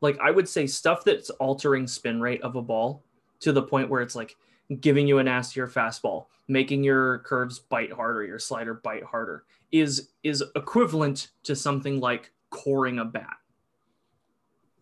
[0.00, 3.02] Like I would say stuff that's altering spin rate of a ball
[3.40, 4.36] to the point where it's like
[4.80, 10.10] giving you a nastier fastball, making your curves bite harder, your slider bite harder is
[10.22, 13.36] is equivalent to something like coring a bat.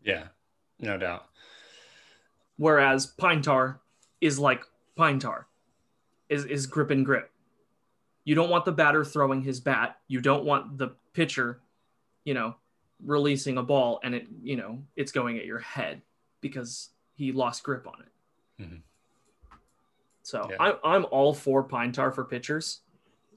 [0.03, 0.29] Yeah,
[0.81, 1.27] no doubt.
[2.57, 3.81] Whereas pine tar
[4.21, 4.65] is like
[4.97, 5.47] pine tar,
[6.29, 7.31] is is grip and grip.
[8.25, 9.99] You don't want the batter throwing his bat.
[10.09, 11.61] You don't want the pitcher,
[12.25, 12.57] you know,
[13.05, 16.03] releasing a ball and it, you know, it's going at your head
[16.41, 18.63] because he lost grip on it.
[18.63, 18.83] Mhm.
[20.29, 20.57] So Yeah.
[20.61, 22.81] I'm I'm all for pine tar for pitchers.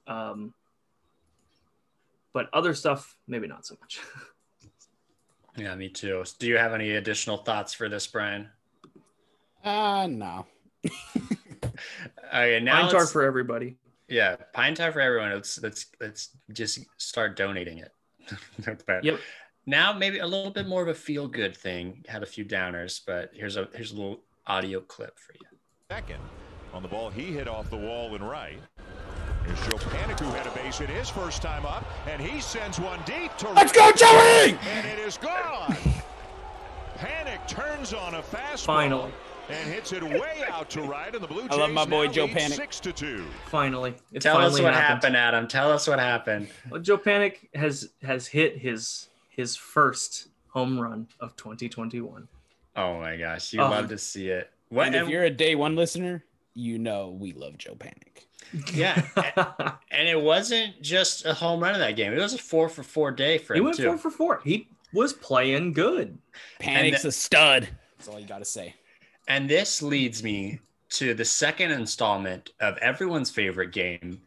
[0.06, 0.52] Um,
[2.34, 4.00] but other stuff, maybe not so much.
[5.54, 6.24] Yeah, me too.
[6.38, 8.48] Do you have any additional thoughts for this, Brian?
[9.64, 10.46] Uh no.
[12.34, 13.76] Okay, now pine tar for everybody.
[14.08, 15.30] yeah, pine tar for everyone.
[15.32, 17.92] Let's let's let's just start donating it.
[18.86, 19.20] But Yep.
[19.66, 22.02] Now maybe a little bit more of a feel good thing.
[22.08, 25.46] Had a few downers, but here's a here's a little audio clip for you.
[25.90, 26.20] second
[26.74, 28.58] on the ball he hit off the wall and right.
[29.46, 32.78] Here's Joe Panik who had a base hit his first time up, and he sends
[32.78, 34.56] one deep to Let's go, Joey!
[34.70, 35.76] and it is gone.
[36.98, 39.12] Panik turns on a fastball Finally.
[39.50, 42.06] and hits it way out to right, and the Blue Jays I love my boy
[42.06, 42.52] Joe Panik.
[42.52, 43.24] six to two.
[43.46, 44.76] Finally, it Tell us what happened.
[45.02, 45.48] happened, Adam.
[45.48, 46.48] Tell us what happened.
[46.70, 52.28] Well, Joe Panik has has hit his his first home run of 2021.
[52.76, 53.68] Oh my gosh, you Oh.
[53.68, 54.50] love to see it.
[54.68, 54.86] What?
[54.86, 56.24] And if you're a day one listener,
[56.54, 58.26] you know we love Joe Panik.
[58.74, 59.02] yeah,
[59.90, 62.12] and it wasn't just a home run in that game.
[62.12, 63.84] It was a four for four day for he him went too.
[63.84, 64.40] four for four.
[64.44, 66.18] He was playing good.
[66.60, 67.68] Panik's the- a stud.
[67.98, 68.74] That's all you gotta say.
[69.28, 70.60] And this leads me
[70.90, 74.20] to the second installment of everyone's favorite game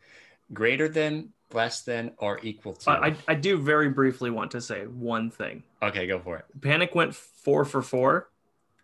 [0.53, 2.89] greater than, less than, or equal to.
[2.91, 5.61] I, I, I do very briefly want to say one thing.
[5.83, 6.45] okay, go for it.
[6.61, 8.29] Panik went four for four.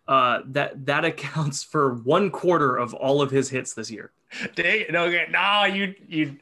[0.08, 4.12] Uh, that that accounts for one quarter of all of his hits this year.
[4.54, 4.86] Dang.
[4.90, 5.26] No, okay.
[5.30, 6.38] no, you, you,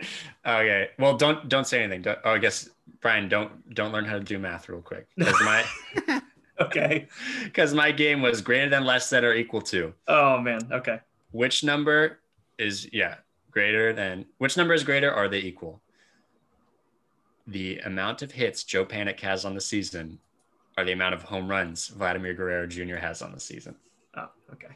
[0.47, 0.91] okay.
[0.97, 2.03] Well, don't, don't say anything.
[2.03, 2.71] Don't, oh, I guess,
[3.01, 5.09] Brian, don't, don't learn how to do math real quick.
[5.17, 5.65] My,
[6.61, 7.09] Okay.
[7.45, 9.95] because my game was greater than, less than, or equal to.
[10.07, 10.61] Oh man.
[10.71, 11.01] Okay.
[11.33, 12.21] Which number
[12.59, 13.17] is, yeah,
[13.51, 15.11] greater than, which number is greater?
[15.11, 15.81] Or are they equal?
[17.47, 20.19] The amount of hits Joe Panik has on the season
[20.79, 22.97] are the amount of home runs Vladimir Guerrero Jr.
[22.97, 23.75] has on the season.
[24.17, 24.29] Oh.
[24.53, 24.69] Okay.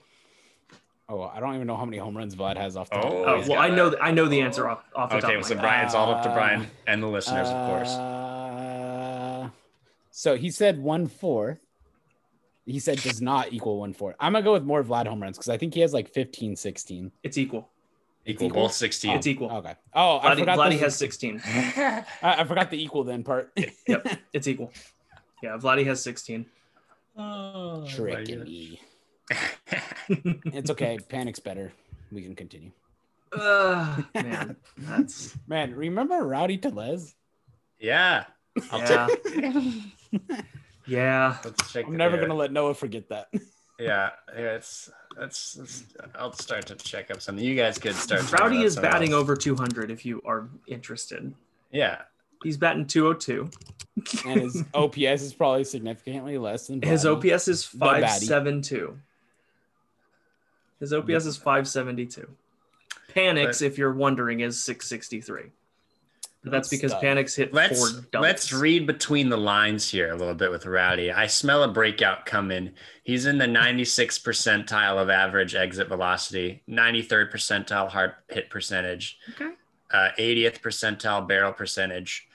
[1.08, 3.04] Oh, I don't even know how many home runs Vlad has off the top.
[3.06, 4.02] Oh, Oh, well, I know that.
[4.02, 5.54] I know the answer off, off the top Okay, of my so.
[5.56, 7.90] Brian, it's all up to Uh, Brian and the listeners, of course.
[7.90, 9.48] Uh,
[10.10, 11.58] so he said one fourth.
[12.66, 14.16] He said does not equal one fourth.
[14.18, 16.56] I'm gonna go with more Vlad home runs because I think he has like 15,
[16.56, 17.12] 16.
[17.22, 17.68] It's equal.
[18.24, 18.62] Equal, equal?
[18.62, 19.16] both 16.
[19.18, 19.50] It's equal.
[19.52, 19.74] Okay.
[19.92, 20.58] Oh, I Vladdy, forgot.
[20.58, 21.42] Vladdy has 16.
[21.46, 23.52] I, I forgot the equal then part.
[23.86, 24.72] Yep, it's equal.
[25.42, 26.46] Yeah, Vladdy has 16.
[27.16, 28.80] oh, Tricking me.
[30.08, 30.98] It's okay.
[31.08, 31.72] Panik's better.
[32.12, 32.70] We can continue.
[33.32, 37.14] Ugh, man, that's Man, remember Rowdy Tellez?
[37.80, 38.24] yeah.
[38.70, 39.64] I'll yeah, take
[40.86, 41.38] yeah.
[41.44, 41.86] Let's check.
[41.88, 42.20] I'm never yeah.
[42.22, 43.28] gonna let Noah forget that.
[43.80, 45.56] Yeah, yeah, it's that's.
[45.56, 47.44] it's- I'll start to check up something.
[47.44, 48.30] You guys could start.
[48.30, 49.20] Rowdy is batting else.
[49.20, 51.34] over 200 if you are interested.
[51.72, 52.02] Yeah,
[52.44, 53.50] He's batting 202.
[54.26, 58.96] and his OPS is probably significantly less than His OPS is But 572.
[60.80, 62.28] His OPS is 572.
[63.14, 65.50] Panik's, if you're wondering, is 663.
[66.42, 67.02] But that's because Stuff.
[67.02, 68.22] Panik's hit let's four doubles.
[68.22, 71.10] let's read between the lines here a little bit with Rowdy.
[71.10, 72.72] I smell a breakout coming.
[73.02, 79.52] He's in the 96 percentile of average exit velocity, 93rd percentile hard hit percentage, Okay.
[79.90, 82.28] uh, 80th percentile barrel percentage.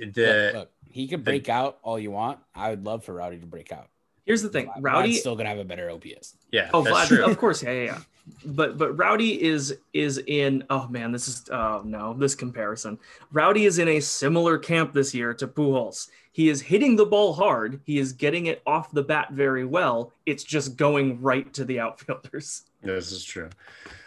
[0.00, 2.38] Look, The look, he could break out all you want.
[2.54, 3.88] I would love for Rowdy to break out.
[4.24, 5.14] Here's the thing, Vlad's Rowdy.
[5.14, 6.36] still gonna have a better OPS.
[6.52, 7.24] Yeah, Oh, Vlad, true.
[7.24, 7.98] of course, yeah, yeah, yeah.
[8.44, 10.62] But but Rowdy is is in.
[10.70, 12.98] Oh man, this is oh no, this comparison.
[13.32, 16.08] Rowdy is in a similar camp this year to Pujols.
[16.30, 17.80] He is hitting the ball hard.
[17.84, 20.12] He is getting it off the bat very well.
[20.24, 22.62] It's just going right to the outfielders.
[22.80, 23.50] This is true.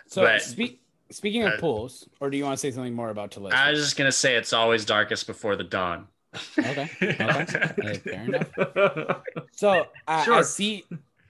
[0.08, 0.82] So But- speak,
[1.16, 3.54] speaking of uh, Pujols, or do you want to say something more about Telesco?
[3.54, 6.08] I was just gonna say it's always darkest before the dawn.
[6.58, 7.98] Okay, okay.
[8.04, 9.22] Fair enough.
[9.54, 10.84] So I, I see.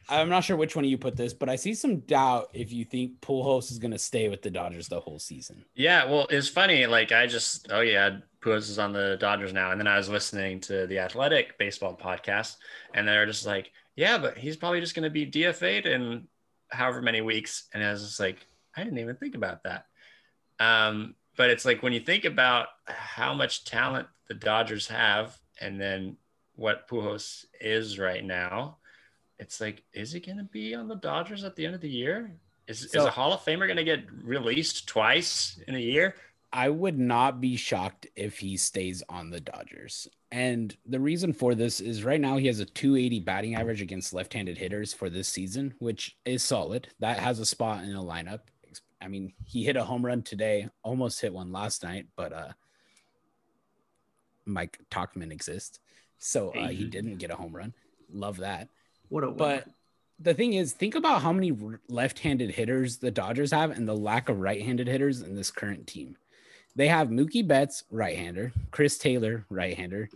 [0.09, 2.71] I'm not sure which one of you put this, but I see some doubt if
[2.71, 5.63] you think Pujols is going to stay with the Dodgers the whole season.
[5.75, 6.85] Yeah, well, it's funny.
[6.87, 10.09] Like I just, oh yeah, Pujols is on the Dodgers now, and then I was
[10.09, 12.55] listening to the Athletic baseball podcast,
[12.93, 16.27] and they're just like, yeah, but he's probably just going to be DFA'd in
[16.69, 19.85] however many weeks, and I was just like, I didn't even think about that.
[20.59, 25.79] Um, but it's like when you think about how much talent the Dodgers have, and
[25.79, 26.17] then
[26.55, 28.77] what Pujols is right now,
[29.39, 31.89] it's like, is he going to be on the Dodgers at the end of the
[31.89, 32.31] year?
[32.67, 36.15] Is, is a Hall of Famer going to get released twice in a year?
[36.51, 40.07] I would not be shocked if he stays on the Dodgers.
[40.31, 44.13] And the reason for this is right now he has a 280 batting average against
[44.13, 46.87] left-handed hitters for this season, which is solid.
[46.99, 48.39] That has a spot in a lineup.
[49.05, 52.51] I mean, he hit a home run today, almost hit one last night, but uh
[54.45, 55.79] Mike Tauchman exists.
[56.17, 57.73] So uh, he didn't get a home run.
[58.11, 58.69] Love that.
[59.09, 59.67] What a But
[60.19, 61.51] the thing is, think about how many
[61.89, 66.15] left-handed hitters the Dodgers have and the lack of right-handed hitters in this current team.
[66.75, 70.09] They have Mookie Betts, right-hander, Chris Taylor, right-hander,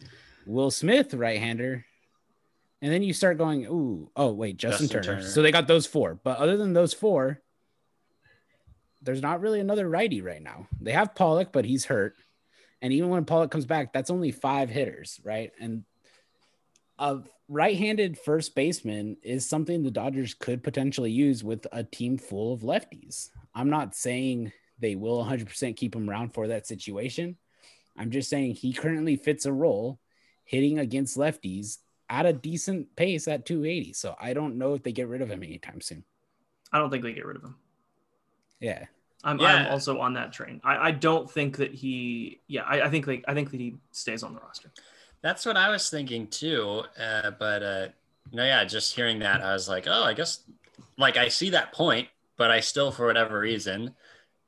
[0.45, 1.85] Will Smith, right-hander,
[2.81, 5.21] and then you start going, ooh, oh wait, Justin, Justin Turner.
[5.21, 5.29] Turner.
[5.29, 7.41] So they got those four, but other than those four,
[9.01, 10.67] there's not really another righty right now.
[10.81, 12.15] They have Pollock, but he's hurt,
[12.81, 15.51] and even when Pollock comes back, that's only five hitters, right?
[15.59, 15.83] And
[16.97, 22.53] a right-handed first baseman is something the Dodgers could potentially use with a team full
[22.53, 23.29] of lefties.
[23.53, 27.37] I'm not saying they will 100% keep him around for that situation.
[27.97, 29.99] I'm just saying he currently fits a role
[30.45, 31.77] hitting against lefties
[32.09, 33.93] at a decent pace at 280.
[33.93, 36.03] So I don't know if they get rid of him anytime soon.
[36.71, 37.55] I don't think they get rid of him.
[38.59, 38.85] Yeah.
[39.23, 39.47] I'm, Yeah.
[39.47, 40.61] I'm also on that train.
[40.63, 42.39] I, I don't think that he.
[42.47, 44.71] Yeah, I, I think like I think that he stays on the roster.
[45.21, 46.83] That's what I was thinking too.
[46.97, 47.87] Uh, but uh,
[48.31, 50.43] no, yeah, just hearing that, I was like, oh, I guess,
[50.97, 53.95] like, I see that point, but I still, for whatever reason,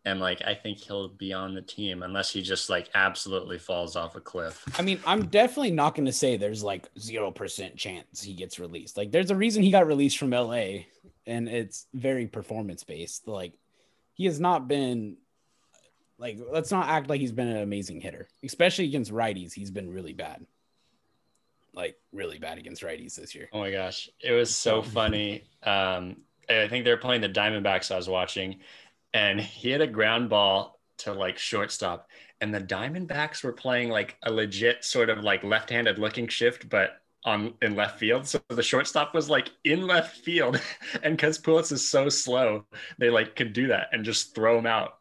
[0.05, 3.95] am like, I think he'll be on the team unless he just like absolutely falls
[3.95, 4.63] off a cliff.
[4.77, 8.97] I mean, I'm definitely not going to say there's like 0% chance he gets released.
[8.97, 10.85] Like, there's a reason he got released from LA,
[11.25, 13.27] and it's very performance based.
[13.27, 13.53] Like,
[14.13, 15.17] he has not been,
[16.17, 19.53] like, let's not act like he's been an amazing hitter, especially against righties.
[19.53, 20.45] He's been really bad.
[21.73, 23.49] Like, really bad against righties this year.
[23.53, 25.43] Oh my gosh, it was so funny.
[25.63, 26.17] Um,
[26.49, 28.59] I think they were playing the Diamondbacks I was watching,
[29.13, 32.07] and he had a ground ball to like shortstop,
[32.41, 37.01] and the Diamondbacks were playing like a legit sort of like left-handed looking shift, but
[37.23, 38.27] on in left field.
[38.27, 40.59] So the shortstop was like in left field,
[41.03, 42.65] and because Pujols is so slow,
[42.97, 44.97] they like could do that and just throw him out.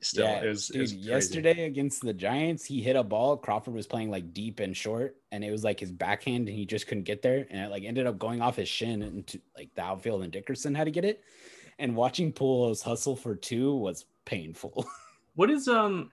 [0.00, 0.80] Still, yeah, it was, it dude.
[0.82, 3.38] was yesterday against the Giants, he hit a ball.
[3.38, 6.66] Crawford was playing like deep and short, and it was like his backhand, and he
[6.66, 9.70] just couldn't get there, and it like ended up going off his shin into like
[9.74, 11.22] the outfield, and Dickerson had to get it.
[11.78, 14.86] And watching Pujols hustle for two was painful.
[15.36, 16.12] What is um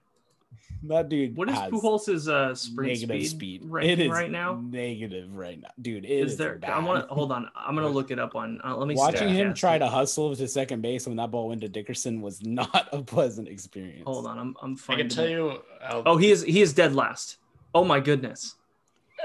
[0.83, 1.35] that dude.
[1.37, 4.59] what is has Pujols' uh sprint negative speed, speed ranking It is right now?
[4.63, 6.05] Negative right now, dude.
[6.05, 6.55] It Is is there?
[6.57, 6.69] Bad.
[6.71, 7.49] I want to hold on.
[7.55, 8.59] I'm gonna look it up on.
[8.63, 11.61] Uh, let me Watching him try to hustle to second base when that ball went
[11.61, 14.03] to Dickerson was not a pleasant experience.
[14.05, 14.37] Hold on.
[14.39, 15.31] I'm I'm I can tell it.
[15.31, 15.59] you.
[15.83, 17.37] I'll, Oh, he is he is dead last.
[17.75, 18.55] Oh my goodness.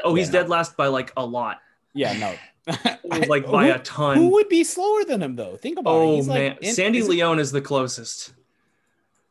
[0.04, 0.40] Oh, he's Yeah.
[0.42, 1.58] dead last by like a lot,
[1.94, 2.34] Yeah, no.
[3.28, 4.18] like by who, a ton.
[4.18, 5.56] Who would be slower than him though?
[5.56, 5.94] Think about it.
[6.04, 8.34] oh He's man, like in- Sandy is- León is the closest.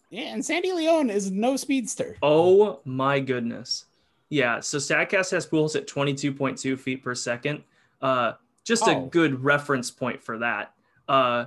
[0.10, 2.16] Yeah, and Sandy León is no speedster.
[2.22, 3.86] Oh my goodness.
[4.30, 7.64] Yeah, so Statcast has Pujols at 22.2 feet per second.
[8.02, 9.06] Uh, just a Oh.
[9.08, 10.74] good reference point for that.
[11.08, 11.46] Uh,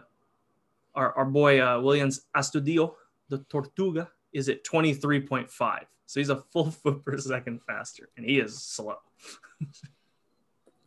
[0.94, 2.94] our, our boy uh, Willians Astudillo,
[3.29, 5.81] the Tortuga, is at 23.5.
[6.07, 8.97] So he's a full foot per second faster, and he is slow.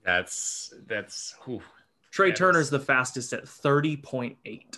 [0.04, 1.36] that's that's.
[1.46, 1.62] Whew.
[2.12, 2.38] Trey Yes.
[2.38, 4.78] Turner's the fastest at 30.8.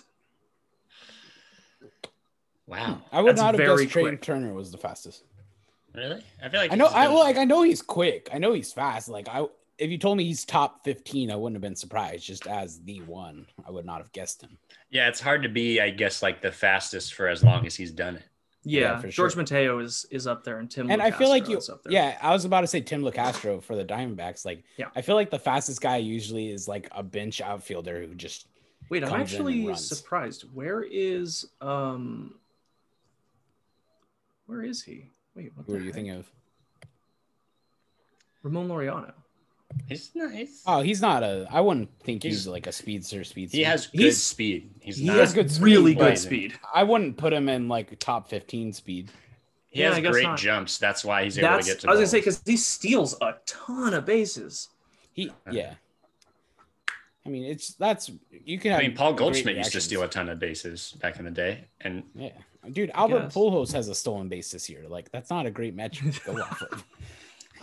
[2.66, 4.22] Wow, I would That's not have guessed Trey quick.
[4.22, 5.24] Turner was the fastest.
[5.94, 6.22] really?
[6.42, 6.86] I feel like I know.
[6.86, 8.28] I been- well, like I know he's quick.
[8.32, 9.08] I know he's fast.
[9.08, 9.44] Like I,
[9.78, 12.24] if you told me he's top fifteen, I wouldn't have been surprised.
[12.24, 14.56] Just as the one, I would not have guessed him.
[14.90, 17.90] Yeah, it's hard to be, I guess, like the fastest for as long as he's
[17.90, 18.22] done it.
[18.66, 19.42] Yeah, for Jorge sure.
[19.42, 20.90] Mateo is is up there, and Tim.
[20.90, 23.62] and I feel like you, is up yeah, I was about to say Tim Locastro
[23.62, 24.46] for the Diamondbacks.
[24.46, 24.86] Like, Yeah.
[24.96, 28.46] I feel like the fastest guy usually is like a bench outfielder who just
[28.88, 29.86] Wait, I'm comes in and actually runs.
[29.86, 30.44] surprised.
[30.54, 32.36] Where is um?
[34.46, 35.10] Where is he?
[35.34, 36.30] Wait, what who the are you thinking of?
[38.42, 39.12] Ramon Laureano.
[39.88, 40.62] He's nice.
[40.66, 41.46] Oh, he's not a.
[41.50, 43.24] I wouldn't think he's, He's- like a speedster.
[43.24, 43.56] Speedster.
[43.56, 44.70] he has good He's- speed.
[44.80, 45.16] He's he not.
[45.16, 46.28] has good speed, really good blazing.
[46.28, 46.54] speed.
[46.72, 49.10] I wouldn't put him in like top fifteen speed.
[49.70, 50.38] He Yeah, has I guess great not.
[50.38, 50.78] jumps.
[50.78, 51.88] That's why he's able That's to get to.
[51.88, 52.24] I was gonna say balls.
[52.38, 54.68] because he steals a ton of bases.
[55.12, 55.74] He, yeah.
[57.26, 58.72] I mean, it's that's you can.
[58.72, 61.24] Have I mean, Paul great Goldschmidt used to steal a ton of bases back in
[61.24, 62.30] the day, and Yeah,
[62.70, 63.34] dude, Albert guess.
[63.34, 64.84] Pujols has a stolen base this year.
[64.88, 66.84] Like, that's not a great metric to go off of.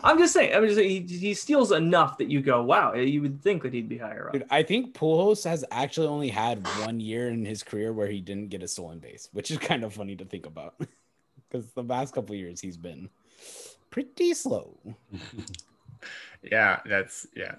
[0.03, 0.55] I'm just saying.
[0.55, 3.73] I'm just saying he, he steals enough that you go, wow, you would think that
[3.73, 4.33] he'd be higher up.
[4.33, 8.19] Dude, I think Pujols has actually only had one year in his career where he
[8.19, 10.75] didn't get a stolen base, which is kind of funny to think about.
[11.49, 13.09] Because the past couple years he's been
[13.89, 14.77] pretty slow.
[16.49, 17.55] yeah, that's yeah.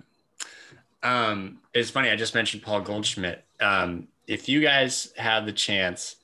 [1.02, 2.08] Um, it's funny.
[2.08, 3.44] I just mentioned Paul Goldschmidt.
[3.60, 6.16] Um, if you guys have the chance,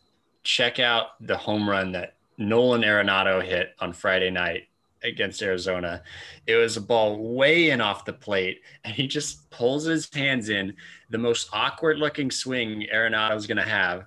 [0.49, 4.69] check out the home run that Nolan Arenado hit on Friday night
[5.03, 6.03] against Arizona.
[6.47, 10.49] It was a ball way in off the plate, and he just pulls his hands
[10.49, 10.75] in,
[11.11, 14.07] the most awkward looking swing Arenado's going to have,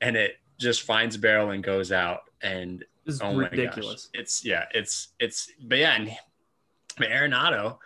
[0.00, 2.20] and it just finds barrel and goes out.
[2.40, 4.06] And It's oh my ridiculous.
[4.06, 6.10] gosh, it's yeah, it's it's but yeah, and
[6.96, 7.76] but Arenado,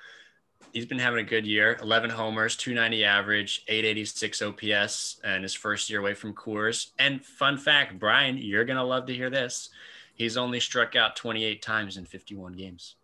[0.76, 1.78] he's been having a good year.
[1.80, 6.90] 11 homers, 290 average, 886 OPS, and his first year away from Coors.
[6.98, 9.70] And fun fact, Brian, you're gonna love to hear this.
[10.14, 12.96] He's only struck out 28 times in 51 games.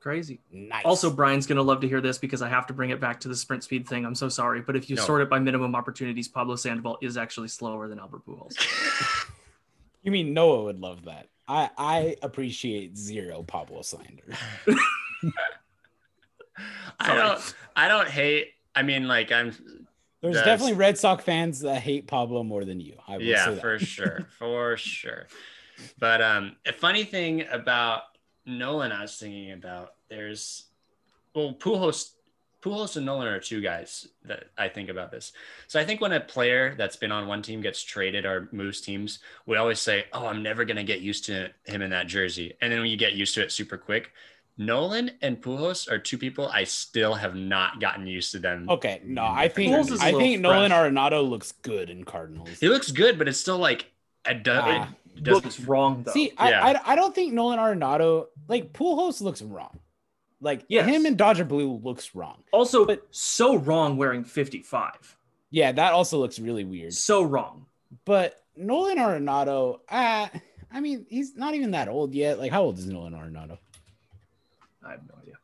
[0.00, 0.40] Crazy.
[0.50, 0.82] Nice.
[0.86, 3.28] Also, Brian's gonna love to hear this because I have to bring it back to
[3.28, 4.06] the sprint speed thing.
[4.06, 5.02] I'm so sorry, but if you No.
[5.02, 8.56] sort it by minimum opportunities, Pablo Sandoval is actually slower than Albert Pujols.
[10.02, 11.28] you mean Noah would love that.
[11.46, 14.24] I I appreciate zero Pablo slander.
[16.98, 19.50] I don't I don't hate I mean like I'm
[20.20, 22.94] There's That's- definitely Red Sox fans that hate Pablo more than you.
[23.08, 25.26] I will yeah for sure for sure.
[25.98, 28.02] But um a funny thing about
[28.46, 30.64] nolan i was thinking about there's
[31.34, 32.12] well pujols
[32.62, 35.32] pujols and nolan are two guys that i think about this.
[35.68, 38.80] So i think when a player that's been on one team gets traded or moves
[38.80, 42.06] teams we always say oh i'm never going to get used to him in that
[42.06, 42.54] jersey.
[42.60, 44.10] And then when you get used to it super quick
[44.58, 49.00] nolan and pujols are two people i still have not gotten used to them Okay,
[49.04, 50.92] no, I think Pujols is a I think Nolan fresh.
[50.92, 52.50] Arenado looks good in Cardinals.
[52.60, 53.86] he looks good but it's still like
[54.28, 54.88] it, do- Ah.
[55.16, 56.12] it doesn't Looks wrong though.
[56.12, 56.62] See, Yeah.
[56.64, 59.78] I, I I don't think Nolan Arenado like Pujols looks wrong.
[60.42, 60.86] Like Yes.
[60.88, 62.42] him and Dodger Blue looks wrong.
[62.52, 65.16] also, but- so wrong wearing 55.
[65.50, 66.92] Yeah, that also looks really weird.
[66.92, 67.66] So wrong.
[68.04, 70.28] But Nolan Arenado, uh,
[70.72, 72.38] I mean, he's not even that old yet.
[72.38, 73.58] Like, how old is Nolan Arenado?
[74.90, 75.34] I have no idea.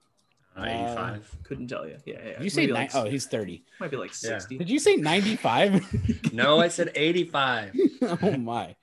[0.57, 1.97] Uh, 85 Couldn't tell you.
[2.07, 2.33] Yeah, yeah.
[2.39, 2.83] Did you say maybe nine?
[2.93, 3.63] like, oh, he's 30.
[3.79, 4.39] might be like Yeah.
[4.39, 4.59] 60.
[4.59, 6.33] Did you say 95?
[6.33, 7.75] no i said 85
[8.23, 8.75] oh my.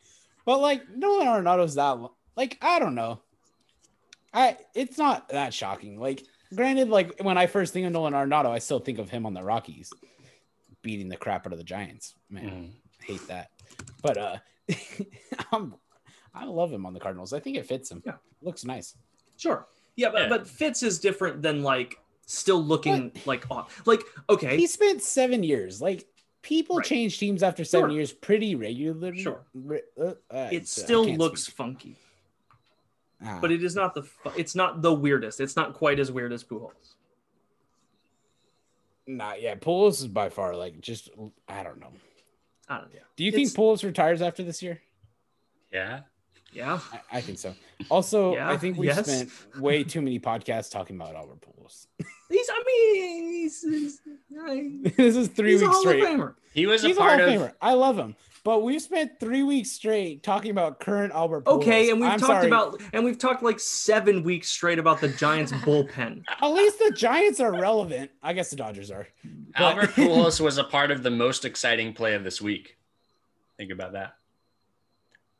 [0.45, 1.97] But like Nolan Arenado's that
[2.35, 3.21] like I don't know.
[4.33, 5.99] I it's not that shocking.
[5.99, 6.23] Like
[6.55, 9.33] granted, like when I first think of Nolan Arenado, I still think of him on
[9.33, 9.91] the Rockies
[10.83, 12.13] beating the crap out of the Giants.
[12.29, 12.71] Man, Mhm.
[13.05, 13.49] hate that.
[14.03, 14.37] But uh
[15.51, 15.75] I'm,
[16.35, 17.33] I love him on the Cardinals.
[17.33, 18.03] I think it fits him.
[18.05, 18.13] Yeah.
[18.41, 18.95] Looks nice.
[19.37, 19.65] Sure.
[19.95, 20.29] Yeah, but, Yeah.
[20.29, 23.81] but fits is different than like still looking like off.
[23.85, 24.57] Like, okay.
[24.57, 25.81] He spent seven years.
[25.81, 26.07] Like
[26.41, 26.85] people Right.
[26.85, 27.95] change teams after seven Sure.
[27.97, 29.21] years pretty regularly.
[29.21, 29.45] Sure.
[29.99, 31.55] Uh, uh, it still looks speak.
[31.55, 31.95] funky,
[33.21, 33.39] Ah.
[33.41, 35.39] but it is not the fu- it's not the weirdest.
[35.39, 36.95] It's not quite as weird as Pujols.
[39.05, 39.61] Not yet.
[39.61, 41.09] Pujols is by far like just
[41.47, 41.91] I don't know.
[42.69, 42.99] I don't know.
[43.17, 44.81] Do you think It's- Pujols retires after this year?
[45.71, 46.01] yeah
[46.53, 46.79] Yeah.
[46.91, 47.53] I, I think so.
[47.89, 49.05] Also, Yeah, I think we yes.
[49.05, 49.29] spent
[49.61, 51.87] way too many podcasts talking about Albert Pujols.
[52.29, 54.01] He's I mean he's, he's,
[54.97, 56.03] this is three he's a weeks Hall straight.
[56.03, 56.35] of Famer.
[56.53, 57.53] he was He's a a Hall part of of Famer.
[57.61, 61.45] I love him, but we've spent three weeks straight talking about current Albert.
[61.45, 61.57] Pujols.
[61.61, 62.47] Okay, and we've I'm talked sorry.
[62.47, 66.23] about and we've talked like seven weeks straight about the Giants bullpen.
[66.41, 68.09] At least the Giants are relevant.
[68.23, 69.07] I guess the Dodgers are.
[69.55, 72.77] But- Albert Pujols was a part of the most exciting play of this week.
[73.57, 74.15] Think about that.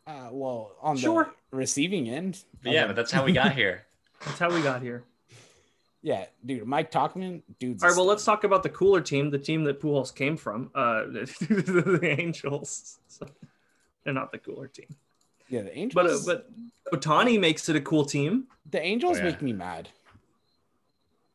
[0.06, 1.34] Uh, well, on Sure.
[1.52, 2.44] the receiving end.
[2.64, 3.86] Yeah, of but that's how we got here.
[4.26, 5.04] That's how we got here.
[6.02, 6.66] yeah, dude.
[6.66, 7.82] Mike Tauchman, dude.
[7.82, 10.70] All right, well, let's talk about the cooler team, the team that Pujols came from,
[10.76, 12.98] uh, the Angels.
[13.08, 13.26] So,
[14.04, 14.88] they're not the cooler team,
[15.48, 16.26] Yeah, the Angels.
[16.26, 16.42] but uh,
[16.92, 18.48] but Ohtani makes it a cool team.
[18.70, 19.30] the Angels Oh, yeah.
[19.32, 19.88] make me mad.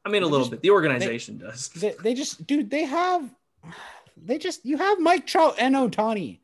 [0.05, 0.63] I mean, a little just- bit.
[0.63, 1.69] The organization does.
[1.71, 3.29] They, they just, dude, they have,
[4.17, 6.39] they just, you have Mike Trout and Ohtani.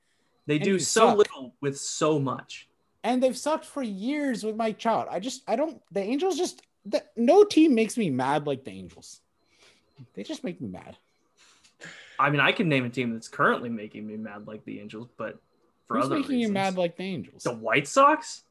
[0.47, 1.19] They and do so suck.
[1.19, 2.69] little with so much.
[3.03, 5.09] and they've sucked for years with Mike Trout.
[5.11, 8.71] I just I don't the Angels just the, no team makes me mad like the
[8.73, 9.21] Angels.
[10.15, 10.97] They just make me mad.
[12.19, 15.09] I mean, I can name a team that's currently making me mad like the Angels,
[15.17, 15.39] but
[15.87, 16.49] for Who's other making reasons.
[16.49, 17.43] you mad like the Angels?
[17.43, 18.43] the White Sox?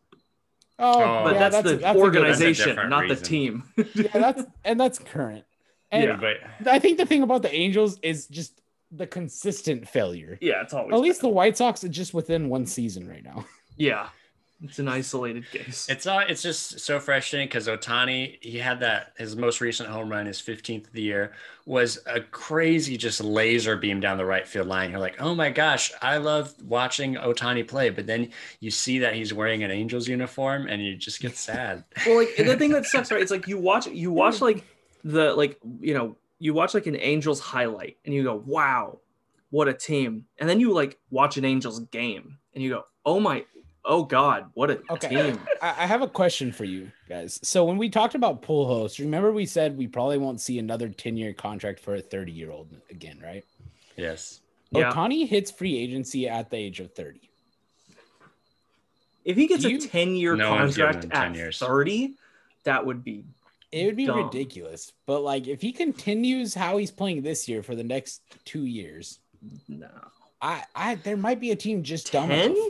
[0.79, 3.63] Oh, Oh, But yeah, that's, the a- a good- organization, different not the team.
[3.93, 5.45] yeah, that's and that's current.
[5.91, 6.15] And Yeah.
[6.59, 8.59] But I think the thing about the Angels is just
[8.95, 10.37] the consistent failure.
[10.41, 11.27] yeah, it's always At least bad.
[11.29, 13.45] the White Sox are just within one season right now.
[13.77, 14.09] yeah,
[14.61, 15.87] it's an isolated case.
[15.89, 20.09] It's uh, it's just so frustrating because Ohtani, he had that his most recent home
[20.09, 21.33] run, his 15th of the year,
[21.65, 24.91] was a crazy just laser beam down the right field line.
[24.91, 27.89] You're like, oh my gosh, I love watching Ohtani play.
[27.89, 28.29] But then
[28.61, 31.83] you see that he's wearing an Angels uniform, and you just get sad.
[32.05, 33.21] well, like the thing that sucks, right?
[33.21, 34.63] It's like you watch you watch like
[35.03, 38.99] the like you know you watch like an Angels highlight and you go, wow,
[39.49, 43.17] what a team, and then you like watch an Angels game and you go, oh
[43.21, 43.45] my,
[43.85, 45.07] oh god, what a Okay.
[45.07, 45.39] team.
[45.61, 47.39] I, I have a question for you guys.
[47.43, 51.15] So when we talked about Pujols, remember we said we probably won't see another 10
[51.15, 53.45] year contract for a 30 year old again, right?
[53.95, 54.41] Yes.
[54.71, 54.91] Yeah.
[54.91, 57.21] Ohtani hits free agency at the age of 30.
[59.23, 61.57] If he gets You- a ten year No contract 10 at years.
[61.59, 62.15] thirty,
[62.65, 63.23] that would be
[63.73, 64.17] It would be Dumb.
[64.25, 64.91] ridiculous.
[65.07, 69.19] But like if he continues how he's playing this year for the next two years,
[69.67, 69.89] no
[70.41, 72.51] I, I there might be a team just dumb ten.
[72.51, 72.67] enough.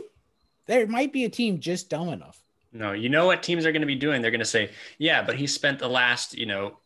[0.66, 2.40] There might be a team just dumb enough.
[2.72, 4.22] No, you know what teams are going to be doing?
[4.22, 6.78] They're going to say, yeah, but he spent the last, you know,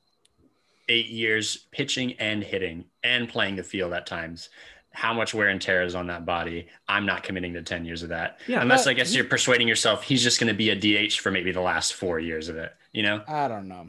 [0.89, 4.49] eight years pitching and hitting and playing the field at times.
[4.93, 6.67] How much wear and tear is on that body?
[6.89, 8.41] I'm not committing to 10 years of that.
[8.49, 11.13] Yeah, Unless I guess he- you're persuading yourself he's just going to be a DH
[11.21, 13.23] for maybe the last four years of it, you know?
[13.29, 13.87] I don't know.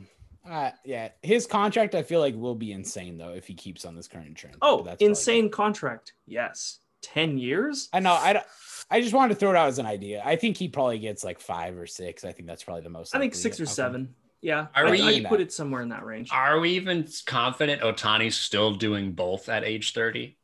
[0.47, 3.95] Uh, yeah, his contract I feel like will be insane though if he keeps on
[3.95, 4.57] this current trend.
[4.61, 6.13] Oh, that's probably- insane contract.
[6.25, 7.89] Yes, ten years.
[7.93, 8.13] I know.
[8.13, 8.43] I.
[8.91, 10.23] I just wanted to throw it out as an idea.
[10.25, 12.25] I think he probably gets like five or six.
[12.25, 13.15] I think that's probably the most.
[13.15, 13.73] I think six or outcome.
[13.75, 14.15] seven.
[14.41, 16.29] Yeah, Are I, we- I'd put it somewhere in that range.
[16.31, 20.37] Are we even confident Ohtani's still doing both at age 30?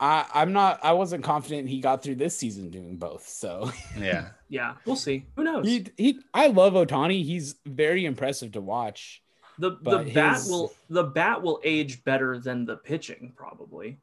[0.00, 0.80] I, I'm not.
[0.82, 3.28] I wasn't confident he got through this season doing both.
[3.28, 4.28] So Yeah.
[4.48, 5.26] Yeah, we'll see.
[5.36, 5.66] Who knows?
[5.66, 6.20] he, he.
[6.34, 7.24] I love Ohtani.
[7.24, 9.22] He's very impressive to watch.
[9.58, 13.98] The the but bat his- will the bat will age better than the pitching probably.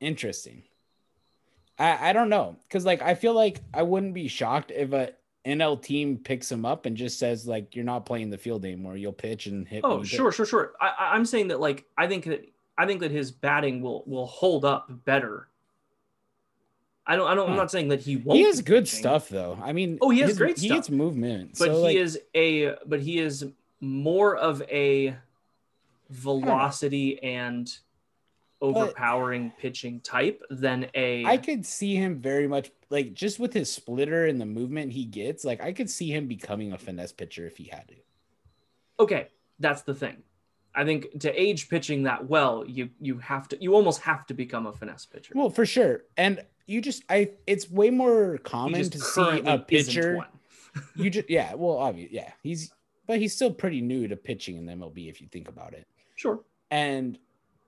[0.00, 0.62] Interesting.
[1.78, 5.12] I I don't know because like I feel like I wouldn't be shocked if a
[5.46, 8.96] NL team picks him up and just says like you're not playing the field anymore.
[8.96, 9.82] You'll pitch and hit.
[9.84, 10.72] Oh, sure, sure, sure.
[10.80, 14.26] I, I'm saying that like I think that I think that his batting will will
[14.26, 15.48] hold up better.
[17.06, 17.28] I don't.
[17.28, 17.46] I don't.
[17.46, 17.58] I'm hmm.
[17.58, 18.38] not saying that he won't.
[18.38, 19.58] He has good pitching, stuff though.
[19.62, 22.18] I mean, Oh, he has his- great He gets movement, but so, he like, is
[22.34, 22.74] a.
[22.84, 23.46] But he is
[23.80, 25.16] more of a hmm.
[26.10, 27.70] velocity and
[28.60, 31.24] overpowering pitching type than a.
[31.24, 35.04] I could see him very much like just with his splitter and the movement he
[35.04, 35.44] gets.
[35.44, 37.94] Like I could see him becoming a finesse pitcher if he had to.
[39.00, 40.22] okay, that's the thing.
[40.74, 44.34] I think to age pitching that well, you you have to you almost have to
[44.34, 45.32] become a finesse pitcher.
[45.34, 46.04] Well, for sure.
[46.16, 50.26] And you just I it's way more common to see a pitcher.
[50.94, 52.32] You just yeah, well, obviously, yeah.
[52.42, 52.70] He's
[53.06, 55.86] but he's still pretty new to pitching in the MLB if you think about it.
[56.14, 56.40] Sure.
[56.70, 57.18] And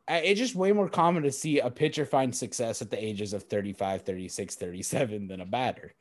[0.09, 3.43] it's just way more common to see a pitcher find success at the ages of
[3.45, 5.93] 35, 36, 37 than a batter.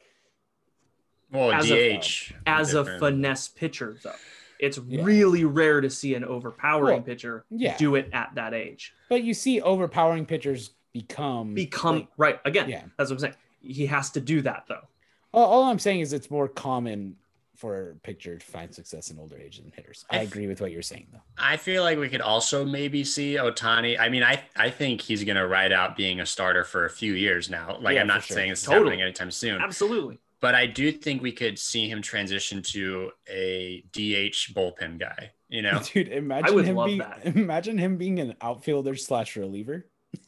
[1.32, 2.34] Well, As a- DH.
[2.46, 4.14] As a finesse pitcher, though,
[4.60, 5.04] it's Yeah.
[5.04, 7.76] really rare to see an overpowering Well, pitcher Yeah.
[7.78, 8.94] do it at that age.
[9.10, 12.70] But you see overpowering pitchers become Become like, right again.
[12.70, 12.84] Yeah.
[12.98, 13.36] That's what I'm saying.
[13.62, 14.88] He has to do that though.
[15.34, 17.18] all, all I'm saying is it's more common
[17.58, 20.06] for a pitcher to find success in older age than hitters.
[20.12, 21.22] I I- agree with what you're saying though.
[21.38, 24.00] I feel like we could also maybe see Ohtani.
[24.00, 26.90] I mean, I I think he's going to ride out being a starter for a
[26.90, 27.78] few years now.
[27.82, 28.36] Like Yeah, I'm not sure.
[28.36, 28.86] saying this is Totally.
[28.86, 30.20] happening anytime soon, Absolutely.
[30.40, 35.32] but I do think we could see him transition to a DH bullpen guy.
[35.50, 37.26] You know, Dude, imagine would him love being that.
[37.26, 39.88] imagine him being an outfielder slash reliever.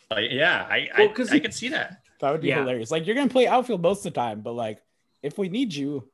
[0.10, 2.02] like yeah, I Well, I, 'cause I he- could see that.
[2.22, 2.60] That would be Yeah.
[2.62, 2.90] hilarious.
[2.90, 4.82] Like you're gonna play outfield most of the time, but like
[5.22, 6.10] if we need you,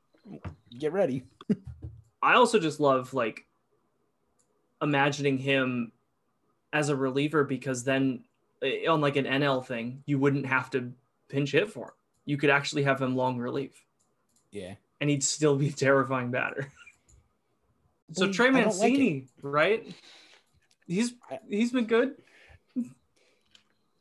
[0.79, 1.23] get ready.
[2.21, 3.45] I also just love like
[4.81, 5.91] imagining him
[6.73, 8.23] as a reliever because then
[8.61, 10.91] eh, on like an NL thing, you wouldn't have to
[11.29, 11.91] pinch hit for him.
[12.25, 13.85] You could actually have him long relief
[14.51, 14.73] Yeah.
[14.99, 16.71] and he'd still be a terrifying batter.
[18.13, 19.95] So Well, Trey I don't like Mancini, right?
[20.87, 21.13] He's
[21.49, 22.15] he's been good.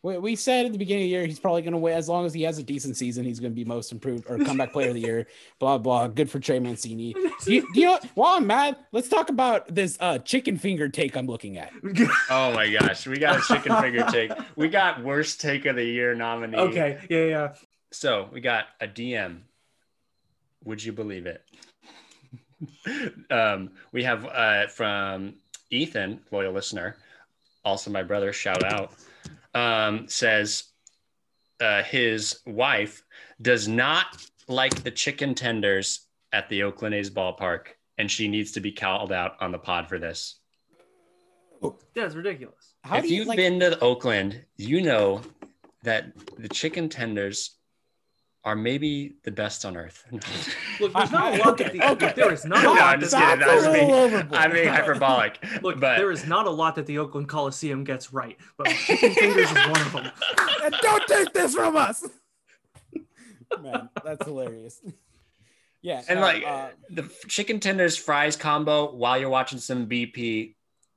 [0.04, 2.26] We, we said at the beginning of the year he's probably gonna win as long
[2.26, 3.24] as he has a decent season.
[3.24, 5.26] He's gonna be most improved or comeback player of the year.
[5.58, 6.08] Blah blah.
[6.08, 7.14] Good for Trey Mancini.
[7.42, 7.98] Do you, do you know?
[8.14, 11.72] While I'm mad, let's talk about this uh, chicken finger take I'm looking at.
[12.30, 14.30] Oh my gosh, we got a chicken finger take.
[14.56, 16.58] We got worst take of the year nominee.
[16.58, 17.54] okay, yeah, yeah.
[17.90, 19.40] So we got a DM
[20.64, 21.42] Would you believe it?
[23.30, 25.34] um, we have uh, from
[25.70, 26.96] Ethan, loyal listener,
[27.64, 28.92] also my brother, shout out,
[29.54, 30.64] um, says
[31.60, 33.02] uh, his wife
[33.40, 37.66] does not like the chicken tenders at the Oakland A's ballpark,
[37.98, 40.40] and she needs to be called out on the pod for this.
[41.94, 42.74] Yeah, it's ridiculous.
[42.82, 43.36] How if do you you've like?
[43.36, 45.22] been to Oakland, you know
[45.82, 47.56] that the chicken tenders
[48.44, 50.04] are maybe the best on earth.
[50.80, 53.00] Look, there's not a lot that the, Okay, there is not a No, lot I'm
[53.00, 53.38] just kidding.
[53.38, 54.38] That's I was a being, overboard.
[54.40, 55.62] I'm being hyperbolic.
[55.62, 59.14] look, but there is not a lot that the Oakland Coliseum gets right, but chicken
[59.14, 60.12] fingers is one of them.
[60.62, 62.06] And don't take this from us.
[63.62, 64.80] Man, that's hilarious.
[65.80, 70.54] Yeah, and no, like uh, the chicken tenders fries combo while you're watching some BP.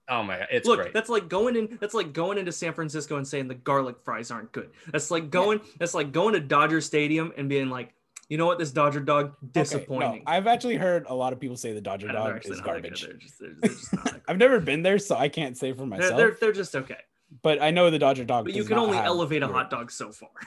[0.09, 0.93] Oh my god, it's Look, great.
[0.93, 1.77] that's like going in.
[1.81, 4.69] That's like going into San Francisco and saying the garlic fries aren't good.
[4.91, 5.59] That's like going.
[5.79, 7.93] That's like going to Dodger Stadium and being like,
[8.29, 10.23] you know what, this Dodger dog okay, disappointing.
[10.25, 12.45] no, I've actually heard a lot of people say the Dodger I know, they're dog
[12.45, 12.71] is not that good.
[12.83, 13.01] garbage.
[13.03, 14.21] They're just, they're, they're just not that good.
[14.27, 16.17] I've never been there, so I can't say for They're, myself.
[16.17, 16.97] they're, they're just okay.
[17.41, 18.45] but I know the Dodger dog.
[18.45, 20.29] But you can not only elevate a hot dog so far.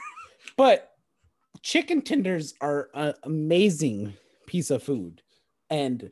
[0.57, 0.91] But
[1.61, 4.13] chicken tenders are an amazing
[4.47, 5.21] piece of food,
[5.69, 6.11] and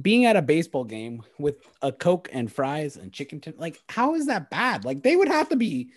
[0.00, 4.14] being at a baseball game with a coke and fries and chicken tender, like how
[4.14, 4.84] is that bad?
[4.84, 5.90] Like they would have to be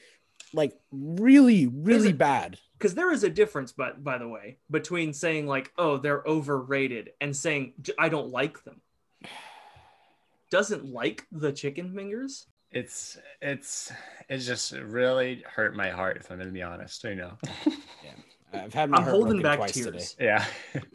[0.54, 2.58] like really, really a- bad.
[2.78, 7.12] because there is a difference but by the way between saying like oh they're overrated
[7.22, 8.82] and saying i don't like them
[10.49, 13.91] doesn't like the chicken fingers it's it's
[14.30, 17.04] it's just really hurt my heart if I'm gonna be honest.
[17.04, 17.38] You know.
[17.66, 18.12] yeah
[18.54, 20.26] I've had my i'm heart holding broken back twice tears today.
[20.26, 20.45] yeah.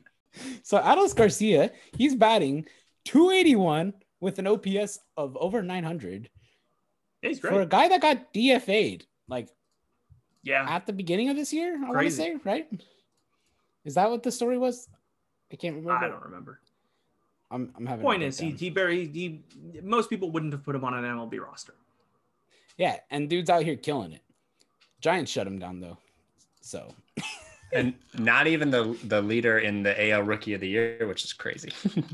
[0.63, 2.67] So Adolis Garcia, he's batting
[3.07, 6.29] 281 with an OPS of over 900
[7.23, 9.49] Yeah, he's for a guy that got DFA'd like
[10.43, 11.77] yeah at the beginning of this year.
[11.77, 12.69] I want to say, right?
[13.85, 14.89] Is that what the story was?
[15.53, 16.05] I can't remember.
[16.05, 16.61] i don't remember
[17.53, 18.05] I'm, I'm having.
[18.05, 19.43] a point is he, he barely he
[19.81, 21.75] most people wouldn't have put him on an mlb roster
[22.77, 24.23] yeah, and dude's out here killing it.
[25.01, 25.99] Giants shut him down though,
[26.61, 26.95] so
[27.73, 31.33] and not even the the leader in the AL Rookie of the Year, which is
[31.33, 31.73] crazy.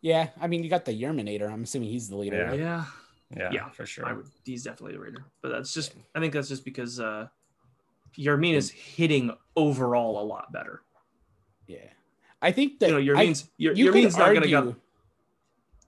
[0.00, 0.28] yeah.
[0.40, 1.50] I mean, you got the Yerminator.
[1.50, 2.36] I'm assuming he's the leader.
[2.36, 2.50] Yeah.
[2.50, 2.58] right?
[2.58, 2.84] yeah
[3.36, 4.06] yeah, Yeah, for sure.
[4.06, 7.28] I would, he's definitely the raider but that's just i think that's just because uh
[8.18, 10.82] Yermin is hitting overall a lot better.
[11.68, 11.78] Yeah,
[12.42, 14.72] I think that You know, I- Yermin's Yer- you could Yermin's not going to argue-
[14.72, 14.76] go.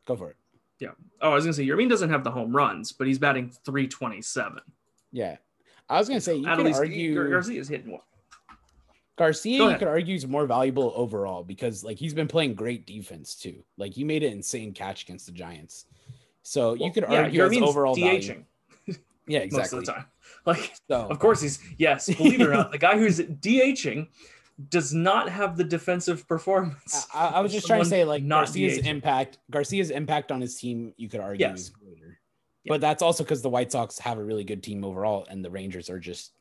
[0.07, 0.37] Go for it.
[0.79, 0.91] Yeah.
[1.21, 3.51] Oh, I was going to say Yermin doesn't have the home runs, but he's batting
[3.65, 4.61] 327.
[5.11, 5.37] Yeah,
[5.89, 8.01] I was gonna say you At could least argue Gar- Garcia's hitting one.
[9.17, 9.71] Garcia.
[9.71, 13.63] You could argue is more valuable overall because like he's been playing great defense too.
[13.77, 15.87] Like he made an insane catch against the Giants.
[16.43, 18.21] So you could yeah, argue Yermin's overall value.
[18.89, 18.99] DHing
[19.29, 19.79] Yeah, most exactly.
[19.79, 20.05] of the time.
[20.47, 24.09] Like, So of course he's yes, believe it or not, the guy who's DHing
[24.71, 27.07] does not have the defensive performance.
[27.15, 28.87] I, I was just trying to say like not Garcia's DHing.
[28.87, 31.61] impact, Garcia's impact on his team, you could argue Yes.
[31.61, 32.19] is greater.
[32.65, 32.71] Yeah.
[32.73, 35.51] But that's also because the White Sox have a really good team overall, and the
[35.51, 36.33] Rangers are just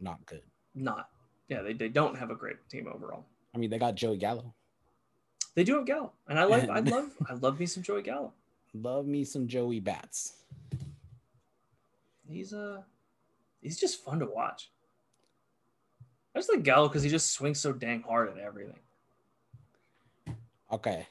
[0.00, 0.42] not good.
[0.74, 1.08] Not.
[1.52, 3.26] Yeah, they, they don't have a great team overall.
[3.54, 4.54] I mean, they got Joey Gallo.
[5.54, 8.32] They do have Gallo, and I like I love I love me some Joey Gallo.
[8.72, 10.32] Love me some Joey Bats.
[12.26, 12.80] He's uh
[13.60, 14.70] he's just fun to watch.
[16.34, 18.78] I just like Gallo because he just swings so dang hard at everything.
[20.72, 21.06] Okay.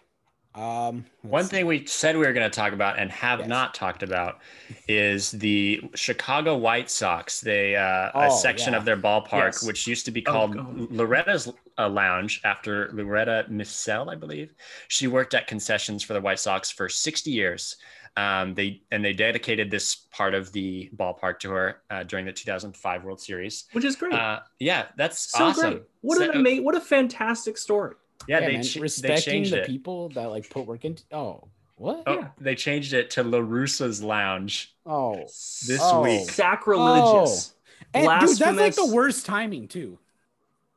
[0.53, 1.49] Um, One see.
[1.49, 3.47] thing we said we were going to talk about and have Yes.
[3.47, 4.39] not talked about
[4.87, 7.39] is the Chicago White Sox.
[7.39, 7.81] They uh,
[8.13, 8.79] a Oh, section yeah.
[8.79, 9.63] of their ballpark, Yes.
[9.63, 10.91] which used to be Oh, called God.
[10.91, 14.53] Loretta's uh, Lounge after Loretta Micelli, I believe.
[14.89, 17.77] She worked at concessions for the White Sox for 60 years.
[18.17, 22.33] Um, they and they dedicated this part of the ballpark to her uh, during the
[22.33, 23.69] 2005 World Series.
[23.71, 24.11] Which is great.
[24.13, 25.71] Uh, yeah, that's so awesome.
[25.71, 25.83] great.
[26.01, 27.95] What So- an ama- what a fantastic story.
[28.27, 29.67] Yeah, Yeah, they, man, ch- they respecting changed the it.
[29.67, 31.03] people that like put work into.
[31.11, 31.43] Oh,
[31.75, 32.03] what?
[32.05, 32.27] Oh, Yeah.
[32.39, 34.73] they changed it to La Russa's Lounge.
[34.85, 36.01] Oh, This Oh.
[36.03, 36.29] week.
[36.29, 37.53] Sacrilegious.
[37.53, 37.57] Oh.
[37.93, 39.97] and dude, that's like the worst timing too.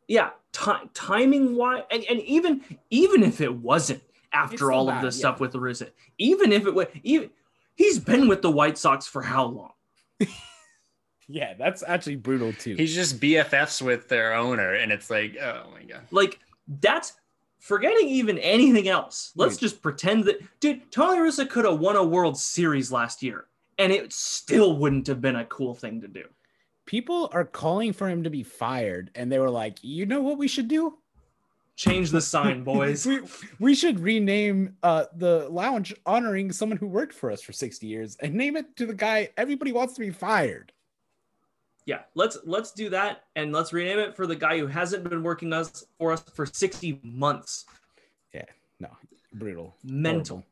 [0.08, 5.00] Yeah, ti- timing wise, and, and even even if it wasn't after still all of
[5.02, 5.20] this yeah.
[5.20, 7.30] stuff with La Russa, even if it was, even
[7.76, 9.72] he's been with the White Sox for how long?
[11.26, 12.74] Yeah, that's actually brutal too.
[12.74, 16.02] He's just BFFs with their owner, and it's like, oh my god.
[16.10, 16.38] Like
[16.80, 17.14] that's
[17.64, 19.32] forgetting even anything else.
[19.36, 23.46] Let's just pretend that, dude, Tony Russa could have won a World Series last year,
[23.78, 26.24] and it still wouldn't have been a cool thing to do.
[26.84, 30.36] People are calling for him to be fired, and they were like, "You know what
[30.36, 30.98] we should do?
[31.74, 33.06] Change the sign, boys.
[33.06, 33.20] we,
[33.58, 38.16] we should rename uh, the lounge honoring someone who worked for us for 60 years
[38.20, 40.70] and name it to the guy everybody wants to be fired."
[41.86, 45.22] Yeah, let's let's do that and let's rename it for the guy who hasn't been
[45.22, 47.66] working us for us for 60 months.
[48.32, 48.44] Yeah
[48.80, 48.96] no,
[49.32, 49.76] brutal.
[49.82, 50.36] Mental.
[50.36, 50.50] Horrible.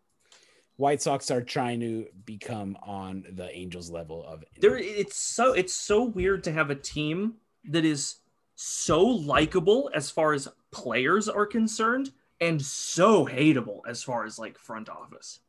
[0.77, 5.75] White Sox are trying to become on the Angels level of There it's so it's
[5.75, 7.35] so weird to have a team
[7.69, 8.17] that is
[8.55, 12.11] so likable as far as players are concerned
[12.41, 15.41] and so hateable as far as like front office.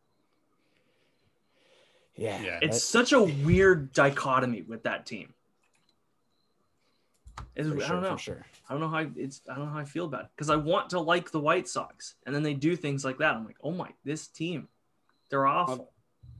[2.16, 2.40] yeah.
[2.42, 2.60] Yeah.
[2.62, 5.34] It's such a weird dichotomy with that team.
[7.56, 8.18] It's- for I sure, don't know.
[8.18, 8.46] sure.
[8.68, 10.56] I don't know how it's I don't know how I feel about it because I
[10.56, 13.36] want to like the White Sox and then they do things like that.
[13.36, 14.68] I'm like, oh my, this team,
[15.30, 15.92] they're awful.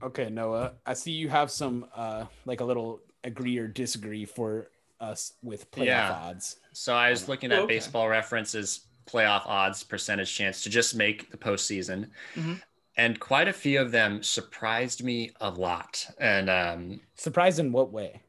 [0.02, 4.68] Okay, Noah, I see you have some uh like a little agree or disagree for
[5.00, 6.12] us with playoff Yeah.
[6.12, 6.56] odds.
[6.72, 7.74] So I was looking at Okay.
[7.74, 12.10] baseball references playoff odds percentage chance to just make the postseason.
[12.34, 12.60] Mhm.
[12.96, 16.06] And quite a few of them surprised me a lot.
[16.18, 18.22] And um, Surprised in what way?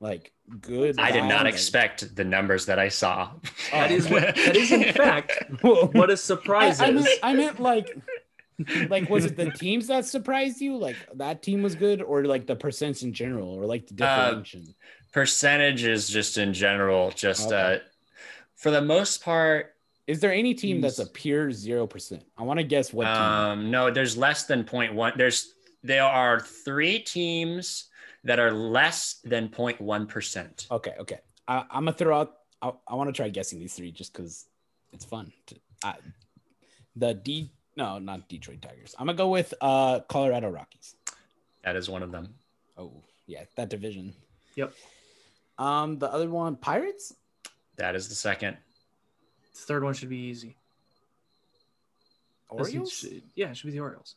[0.00, 0.98] Like good.
[1.00, 3.30] I did not like- expect the numbers that I saw.
[3.72, 5.32] that is what that is in fact
[5.62, 7.04] what a surprise I, I is.
[7.04, 7.96] meant, I meant like
[8.88, 10.76] like was it the teams that surprised you?
[10.76, 14.42] Like that team was good, or like the percents in general, or like the Uh.
[15.12, 17.76] Percentages just in general, just Okay.
[17.76, 17.78] uh,
[18.54, 19.72] for the most part,
[20.06, 22.22] Is there any team that's a pure zero percent?
[22.36, 23.14] I want to guess what team.
[23.14, 25.16] Um, no, there's less than 0.1.
[25.16, 27.88] There's there are three teams
[28.26, 30.66] that are less than 0.1 percent.
[30.70, 31.20] Okay, okay.
[31.48, 32.34] I, I'm gonna throw out.
[32.60, 34.46] I, I want to try guessing these three just because
[34.92, 35.32] it's fun.
[35.46, 35.94] To, I,
[36.96, 38.94] the D, no, not Detroit Tigers.
[38.98, 40.96] I'm gonna go with uh Colorado Rockies.
[41.64, 42.34] That is one of them.
[42.76, 42.92] Oh
[43.26, 44.12] yeah, that division.
[44.56, 44.72] Yep.
[45.58, 47.14] Um, the other one, Pirates.
[47.76, 48.56] That is the second.
[49.54, 50.56] Third one should be easy.
[52.48, 52.92] Orioles.
[52.92, 54.16] should- yeah, it should be the Orioles.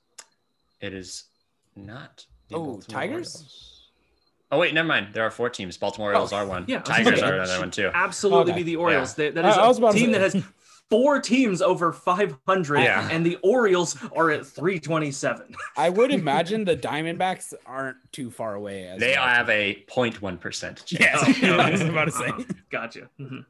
[0.81, 1.25] It is
[1.75, 2.25] not.
[2.51, 3.35] Oh, Tigers?
[3.35, 3.78] Orioles.
[4.51, 5.09] Oh wait, never mind.
[5.13, 5.77] There are four teams.
[5.77, 6.65] Baltimore Orioles are one.
[6.67, 7.91] yeah, Tigers like, are another one too.
[7.93, 8.59] Absolutely Okay.
[8.61, 9.13] be the Orioles.
[9.13, 10.41] They- that I- is a team that has
[10.89, 13.07] four teams over 500, Yeah.
[13.11, 15.55] and the Orioles are at 327.
[15.77, 18.87] I would imagine the Diamondbacks aren't too far away.
[18.87, 19.27] As They well.
[19.27, 20.99] have a 0.1 percent chance.
[21.39, 22.31] Yes, I was about to say.
[22.71, 23.09] Gotcha.
[23.19, 23.45] Mhm.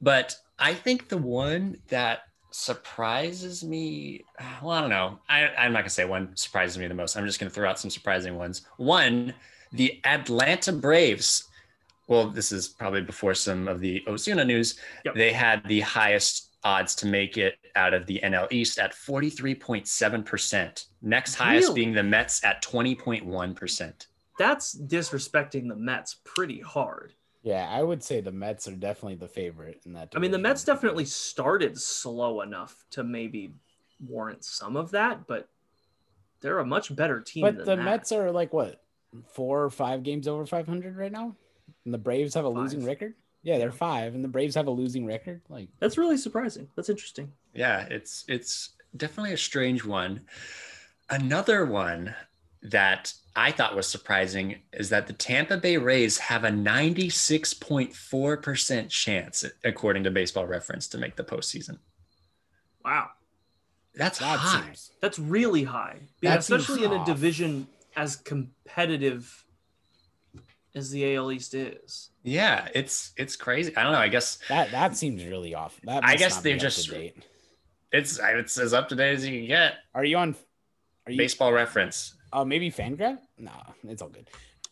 [0.00, 2.22] But I think the one that
[2.54, 4.24] surprises me,
[4.62, 5.18] well, I don't know.
[5.28, 7.16] I, I'm not gonna say one surprises me the most.
[7.16, 8.62] I'm just gonna throw out some surprising ones.
[8.76, 9.34] One,
[9.72, 11.44] the Atlanta Braves.
[12.08, 14.78] Well, this is probably before some of the Ozuna news.
[15.04, 15.14] Yep.
[15.14, 20.86] They had the highest odds to make it out of the NL East at 43.7%.
[21.00, 21.80] Next highest Really?
[21.80, 24.06] being the Mets at 20.1%.
[24.38, 27.14] That's disrespecting the Mets pretty hard.
[27.42, 30.12] Yeah, I would say the Mets are definitely the favorite in that.
[30.14, 30.38] I mean, the.
[30.38, 33.54] Mets definitely started slow enough to maybe
[34.06, 35.48] warrant some of that, but
[36.40, 37.84] they're a much better team But than the that.
[37.84, 38.82] Mets are like what
[39.26, 41.34] four or five games over 500 right now,
[41.84, 43.14] and the Braves have a losing record.
[43.42, 45.42] Yeah, they're five, and the Braves have a losing record.
[45.48, 46.68] Like, That's really surprising.
[46.76, 47.32] That's interesting.
[47.54, 50.20] Yeah, it's it's definitely a strange one.
[51.10, 52.14] Another one
[52.62, 59.44] that I thought was surprising is that the Tampa Bay Rays have a 96.4% chance,
[59.64, 61.78] according to baseball reference, to make the postseason.
[62.84, 63.08] Wow.
[63.94, 64.62] That's that high.
[64.64, 65.98] seems That's really high.
[66.20, 69.44] Yeah, That especially in a division as competitive
[70.74, 72.08] as the AL East is.
[72.22, 73.76] Yeah, it's it's crazy.
[73.76, 73.98] I don't know.
[73.98, 75.78] I guess that that seems really off.
[75.84, 76.90] That I guess they're be up to just-
[77.92, 79.74] it's it's as up to date as you can get.
[79.94, 80.34] Are you on?
[81.06, 81.18] Are you?
[81.18, 82.14] Baseball reference.
[82.32, 83.18] Oh, maybe Fangraph?
[83.38, 83.52] No,
[83.84, 84.28] it's all good.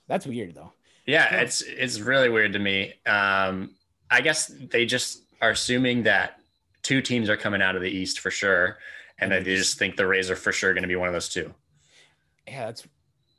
[0.08, 0.72] That's weird though.
[1.06, 2.94] Yeah, it's it's really weird to me.
[3.06, 3.74] Um,
[4.10, 6.40] I guess they just are assuming that
[6.82, 8.78] two teams are coming out of the East for sure,
[9.18, 11.14] and that they just think the Rays are for sure going to be one of
[11.14, 11.54] those two.
[12.46, 12.86] Yeah, that's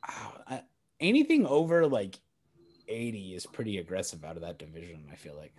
[0.06, 0.32] wow.
[0.46, 0.62] I,
[1.00, 2.18] anything over like
[2.88, 5.04] 80 is pretty aggressive out of that division.
[5.10, 5.52] I feel like.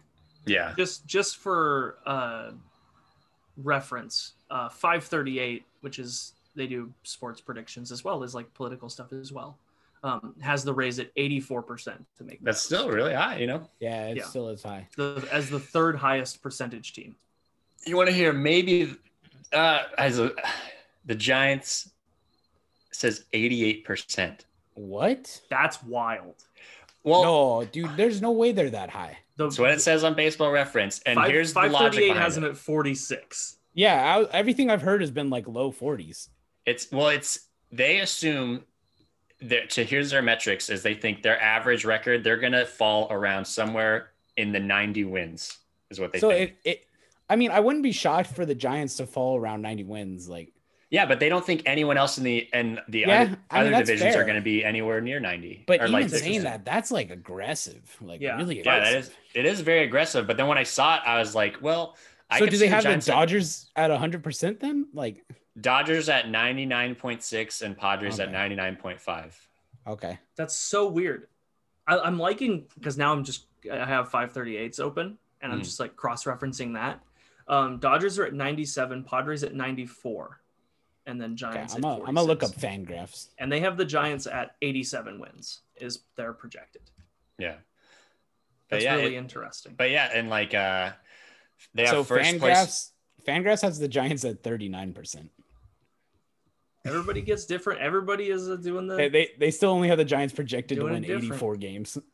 [0.45, 2.51] Yeah, Just just for uh,
[3.55, 9.11] reference, uh, 538, which is they do sports predictions as well as like political stuff
[9.13, 9.57] as well,
[10.03, 13.37] um, has the Rays at 84% to make that's still really high.
[13.37, 14.23] You know, Yeah, it Yeah.
[14.25, 14.87] still is high.
[14.97, 17.15] the as the third highest percentage team.
[17.85, 18.95] you want to hear maybe
[19.51, 20.31] uh, as a
[21.05, 21.89] the Giants
[22.91, 24.45] says eighty eight percent.
[24.75, 25.41] What?
[25.49, 26.35] That's wild.
[27.03, 29.17] Well, no, dude, there's no way they're that high.
[29.35, 31.73] The that's what it says on Baseball Reference, and five- here's the logic
[32.11, 33.57] 538 has them at 46.
[33.73, 36.29] Yeah, I, everything I've heard has been like low 40s.
[36.65, 38.63] It's well, it's they assume
[39.41, 43.43] that to here's their metrics is they think their average record they're gonna fall around
[43.45, 45.57] somewhere in the 90 wins
[45.89, 46.53] is what they so think.
[46.63, 46.85] it, it,
[47.29, 50.27] I mean, I wouldn't be shocked for the Giants to fall around 90 wins.
[50.29, 50.53] Like,
[50.89, 53.73] Yeah, but they don't think anyone else in the and the Yeah, other, I mean,
[53.73, 54.21] other divisions fair.
[54.21, 55.63] are going to be anywhere near 90.
[55.67, 58.37] But or even like saying that, that's like aggressive, like Yeah.
[58.37, 59.11] really yeah, that aggressive.
[59.11, 60.25] is it is very aggressive.
[60.27, 61.95] But then when I saw it, I was like, well,
[62.29, 64.87] I so do they have the Giants at- Dodgers at 100% then?
[64.93, 65.25] Like,
[65.59, 69.33] Dodgers at 99.6 and Padres at 99.5.
[69.87, 70.17] okay.
[70.35, 71.27] That's so weird.
[71.87, 75.63] I, I'm liking because now I'm just I have 538s open and I'm Mm.
[75.63, 77.01] just like cross referencing that.
[77.47, 80.39] Um, Dodgers are at 97, Padres at 94,
[81.05, 81.35] and then okay.
[81.35, 81.73] Giants.
[81.73, 83.27] I'm at gonna I'm gonna look up Fangraphs.
[83.37, 86.81] and they have the Giants at 87 wins is their projected.
[87.37, 87.55] Yeah.
[88.69, 89.75] But That's yeah, really it- interesting.
[89.77, 90.91] but yeah, and like uh
[91.75, 92.53] they have So first fan place.
[92.53, 92.91] graphs,
[93.25, 95.29] fan has the Giants at 39%.
[96.85, 97.79] Everybody gets different.
[97.81, 98.95] Everybody is uh, doing the.
[98.95, 101.97] They, they they still only have the Giants projected to win 84 games.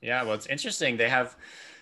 [0.00, 0.96] Yeah, well, it's interesting.
[0.96, 1.36] They have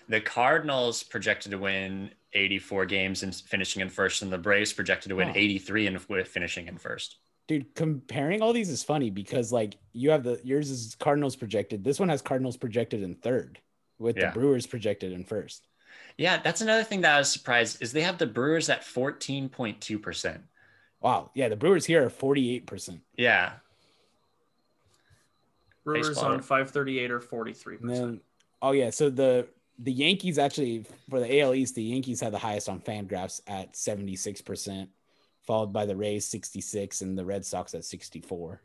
[0.09, 5.09] the Cardinals projected to win 84 games and finishing in first, and the Braves projected
[5.09, 5.33] to win Huh.
[5.35, 7.17] 83 and with finishing in first.
[7.47, 11.83] Dude, comparing all these is funny because like you have the yours is Cardinals projected.
[11.83, 13.59] This one has Cardinals projected in third,
[13.99, 14.31] with Yeah.
[14.31, 15.67] the Brewers projected in first.
[16.17, 20.39] Yeah, that's another thing that I was surprised is they have the Brewers at 14.2%.
[21.01, 22.99] Wow, yeah, the Brewers here are 48%.
[23.17, 23.53] Yeah.
[25.83, 26.33] Brewers baseball.
[26.33, 28.05] on 538 or 43 And percent.
[28.05, 28.21] then,
[28.61, 29.47] oh yeah, so the
[29.79, 33.73] the Yankees actually for the AL East, the Yankees had the highest on Fangraphs at
[33.73, 34.87] 76%,
[35.45, 38.59] followed by the Rays 66 and the Red Sox at 64.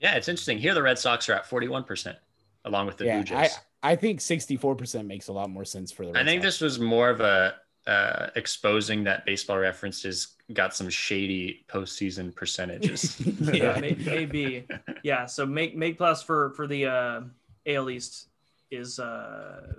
[0.00, 0.58] Yeah, it's interesting.
[0.58, 2.16] Here the Red Sox are at 41%,
[2.64, 3.58] along with the yeah, Blue I Jays.
[3.82, 6.54] I think 64% makes a lot more sense for the Red I, think Sox.
[6.54, 7.54] this was more of a
[7.86, 13.20] uh, exposing that baseball references got some shady postseason percentages.
[13.40, 13.74] Yeah.
[13.74, 14.66] yeah, may, maybe.
[15.02, 17.20] Yeah, so make make plus for for the uh,
[17.66, 18.28] AL East
[18.70, 19.72] is uh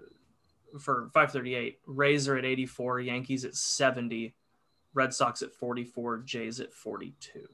[0.79, 1.79] for 538.
[1.87, 4.33] Rays are at 84, Yankees at 70,
[4.93, 7.47] Red Sox at 44, Jays at 42.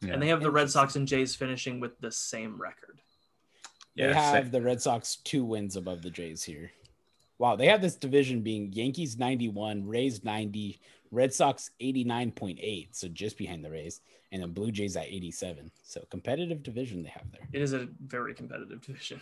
[0.00, 0.12] Yeah.
[0.12, 3.00] And they have the Red Sox and Jays finishing with the same record.
[3.94, 6.70] Yeah, They have sa- the Red Sox two wins above the Jays here.
[7.38, 10.80] Wow, they have this division being Yankees 91, Rays 90,
[11.10, 14.00] Red Sox 89.8, so just behind the Rays,
[14.32, 15.70] and the Blue Jays at 87.
[15.82, 17.48] So competitive division they have there.
[17.52, 19.20] It is a very competitive division.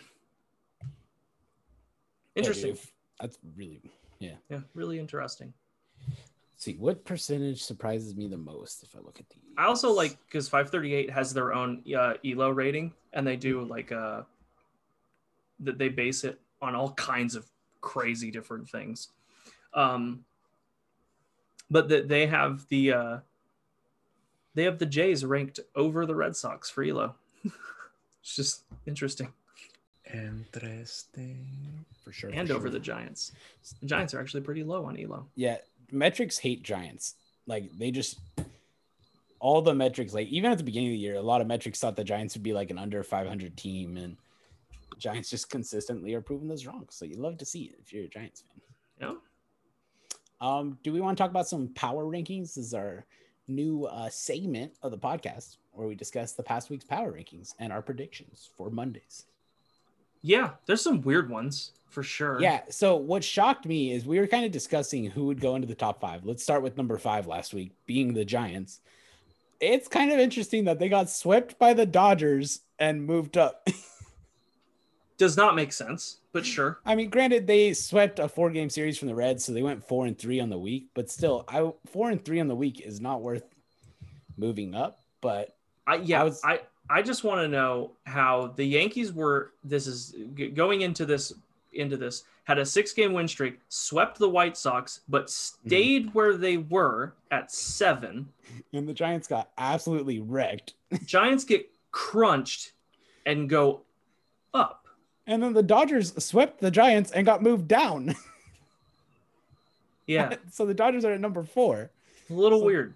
[2.35, 2.77] Interesting.
[3.19, 3.81] That's really
[4.19, 4.35] yeah.
[4.49, 5.53] Yeah, really interesting.
[6.07, 9.91] Let's see what percentage surprises me the most if I look at the I also
[9.91, 14.23] like because 538 has their own uh, Elo rating, and they do like uh
[15.59, 17.47] that they base it on all kinds of
[17.81, 19.09] crazy different things.
[19.73, 20.23] Um,
[21.69, 23.17] but that they have the uh,
[24.55, 27.15] they have the Jays ranked over the Red Sox for Elo.
[28.21, 29.29] it's just interesting,
[30.05, 31.85] Interesting.
[32.03, 32.29] for sure.
[32.33, 32.71] and for over sure.
[32.71, 33.31] the Giants.
[33.81, 35.27] The Giants are actually pretty low on Elo.
[35.35, 35.57] yeah,
[35.91, 37.15] metrics hate Giants.
[37.45, 38.19] Like they just
[39.39, 41.79] all the metrics, like even at the beginning of the year, a lot of metrics
[41.79, 44.17] thought the Giants would be like an under 500 team, and
[44.97, 46.87] Giants just consistently are proving those wrong.
[46.89, 48.61] So you love to see it if you're a Giants fan.
[50.39, 52.55] Um, do we want to talk about some power rankings?
[52.55, 53.05] This is our
[53.47, 57.71] new uh, segment of the podcast where we discuss the past week's power rankings and
[57.71, 59.25] our predictions for Mondays.
[60.21, 62.41] Yeah, there's some weird ones for sure.
[62.41, 62.61] Yeah.
[62.69, 65.75] So what shocked me is we were kind of discussing who would go into the
[65.75, 66.25] top five.
[66.25, 68.81] Let's start with number five last week, being the Giants.
[69.59, 73.67] It's kind of interesting that they got swept by the Dodgers and moved up.
[75.17, 76.79] does not make sense, but sure.
[76.85, 79.83] I mean, granted, they swept a four game series from the Reds, so they went
[79.83, 82.81] four and three on the week, but still, I four and three on the week
[82.81, 83.43] is not worth
[84.37, 84.99] moving up.
[85.21, 85.55] But
[85.87, 86.41] I yeah, I I was-
[86.89, 89.53] I, just want to know how the Yankees were.
[89.63, 90.15] This is
[90.53, 91.33] going into this
[91.73, 95.67] into this had a six game win streak, swept the White Sox, but mm-hmm.
[95.67, 98.29] stayed where they were at seven.
[98.71, 100.75] and the Giants got absolutely wrecked.
[101.05, 102.71] Giants get crunched
[103.25, 103.81] and go
[104.53, 104.86] up.
[105.27, 108.15] And then the Dodgers swept the Giants and got moved down.
[110.05, 111.91] Yeah, so the Dodgers are at number four.
[112.29, 112.93] a little So- weird.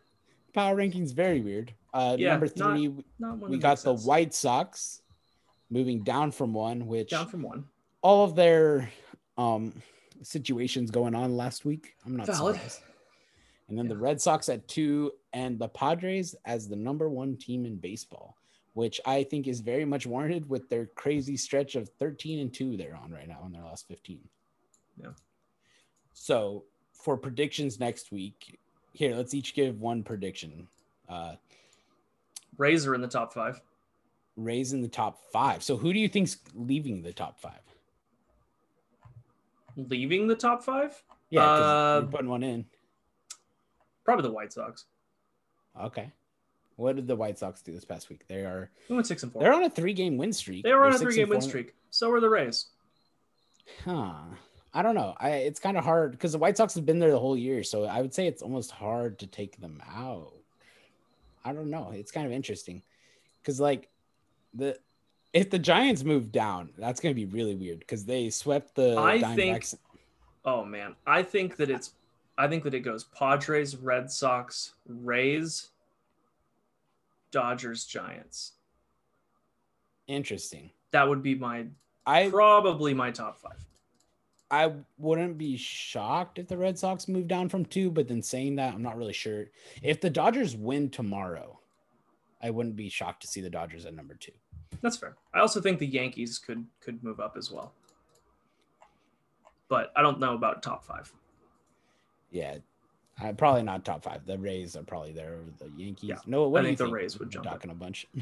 [0.54, 1.74] Power rankings very weird.
[1.94, 3.52] Uh, Yeah, number three, Not one.
[3.52, 4.06] we got the sense.
[4.06, 5.02] White Sox
[5.70, 7.66] moving down from one, which down from one.
[8.02, 8.90] all of their
[9.38, 9.74] um
[10.24, 11.96] situations going on last week.
[12.06, 12.56] I'm not Valid.
[12.56, 12.82] surprised.
[13.70, 17.66] And then the Red Sox at two, and the Padres as the number one team
[17.66, 18.36] in baseball,
[18.74, 22.78] which I think is very much warranted with their crazy stretch of 13 and two
[22.78, 24.20] they're on right now in their last 15.
[25.02, 25.08] Yeah.
[26.14, 26.64] So
[26.94, 28.60] for predictions next week,
[28.94, 30.68] here let's each give one prediction.
[31.10, 31.36] Uh,
[32.58, 33.62] Rays are in the top five.
[34.38, 35.64] Rays in the top five.
[35.64, 37.60] So who do you think's leaving the top five?
[39.76, 42.66] Leaving the top five, Yeah, Uh, putting one in.
[44.04, 44.86] probably the White Sox.
[45.80, 46.12] Okay.
[46.76, 48.28] What did the White Sox do this past week?
[48.28, 50.64] They are They went six and 4 they're on a three game win streak.
[50.64, 51.74] They were on They're a three game win streak.
[51.90, 52.68] So were the Rays.
[53.86, 54.14] Huh.
[54.74, 55.16] I don't know.
[55.20, 57.64] I it's kind of hard because the White Sox have been there the whole year,
[57.64, 60.34] so I would say it's almost hard to take them out.
[61.44, 61.92] I don't know.
[61.94, 62.82] It's kind of interesting
[63.42, 63.90] because like
[64.54, 64.78] the
[65.34, 68.98] if the Giants move down, that's going to be really weird because they swept the
[68.98, 69.76] I Diamondbacks.
[70.46, 71.94] Oh man, I think that it's
[72.38, 75.70] I think that it goes Padres, Red Sox, Rays,
[77.32, 78.54] Dodgers, Giants.
[80.08, 80.72] Interesting.
[80.92, 81.66] That would be my
[82.06, 83.66] I probably my top five.
[84.50, 88.58] I wouldn't be shocked if the Red Sox move down from two, but then saying
[88.58, 89.46] that, I'm not really sure.
[89.82, 91.58] If the Dodgers win tomorrow,
[92.44, 94.34] I wouldn't be shocked to see the Dodgers at number two.
[94.82, 95.16] That's fair.
[95.34, 97.74] I also think the Yankees could could move up as well.
[99.70, 101.12] But I don't know about top five.
[102.30, 102.58] Yeah,
[103.24, 104.26] I, probably not top five.
[104.26, 106.10] The Rays are probably there the Yankees.
[106.10, 107.54] Yeah, no, what I do think you the Rays would We're jump up.
[107.54, 108.08] Talking a bunch.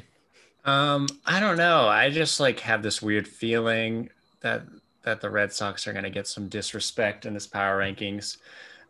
[0.66, 1.88] Um, I don't know.
[1.88, 4.10] I just like have this weird feeling
[4.42, 4.64] that
[5.04, 8.38] that the Red Sox are going to get some disrespect in this power rankings.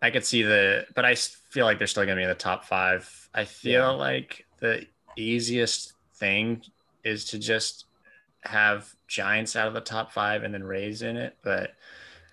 [0.02, 2.36] I could see the, but I feel like they're still going to be in the
[2.36, 3.30] top five.
[3.36, 3.90] I feel Yeah.
[3.90, 6.64] like the easiest thing
[7.04, 7.86] is to just
[8.42, 11.38] have Giants out of the top five and then Rays in it.
[11.44, 11.76] But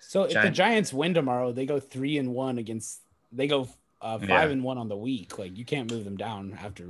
[0.01, 3.01] So if the Giants win tomorrow, they go three and one against.
[3.31, 3.67] They go
[4.01, 4.45] uh, five Yeah.
[4.47, 5.37] and one on the week.
[5.39, 6.85] Like you can't move them down after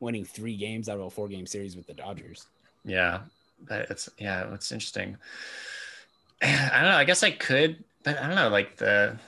[0.00, 2.46] winning three games out of a four game series with the Dodgers.
[2.84, 3.20] yeah,
[3.68, 5.16] but it's yeah, it's interesting.
[6.42, 6.96] I don't know.
[6.96, 8.48] I guess I could, but I don't know.
[8.48, 9.18] Like the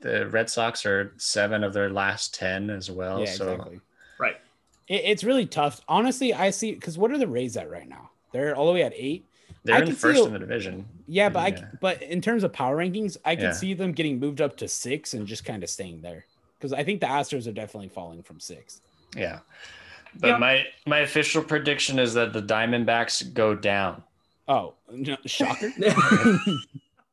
[0.00, 3.20] the Red Sox are seven of their last ten as well.
[3.20, 3.80] yeah, so exactly.
[4.18, 4.36] Right.
[4.88, 5.80] It, it's really tough.
[5.88, 8.10] Honestly, I see because what are the Rays at right now?
[8.32, 9.24] They're all the way at eight.
[9.64, 10.86] They're I in could see first a- in the division.
[11.06, 11.56] Yeah, but I Yeah.
[11.56, 13.52] c but in terms of power rankings, I could Yeah.
[13.52, 16.26] see them getting moved up to six and just kind of staying there
[16.58, 18.80] because I think the Astros are definitely falling from six.
[19.16, 19.40] Yeah.
[20.20, 20.36] But Yeah.
[20.38, 24.02] my my official prediction is that the Diamondbacks go down.
[24.46, 25.72] Oh, no, shocker!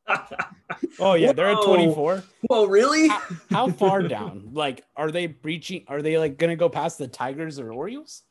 [1.00, 2.22] oh yeah, they're at twenty four.
[2.50, 3.08] Well, really?
[3.08, 4.50] How, how far down?
[4.52, 5.84] Like, are they breaching?
[5.88, 8.22] Are they like gonna go past the Tigers or Orioles?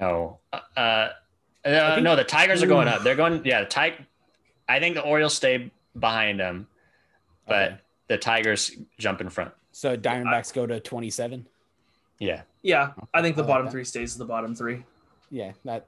[0.00, 0.38] No.
[0.76, 1.08] Uh,
[1.64, 3.02] uh think- no, the Tigers are going up.
[3.02, 4.04] They're going yeah, the Tig-
[4.68, 6.66] I think the Orioles stay behind them,
[7.46, 7.80] but Okay.
[8.08, 9.52] the Tigers jump in front.
[9.72, 11.46] So Diamondbacks go to twenty seven.
[12.18, 12.42] Yeah.
[12.62, 13.72] Yeah, I think the I like bottom that.
[13.72, 14.84] three stays the bottom three.
[15.30, 15.86] Yeah, that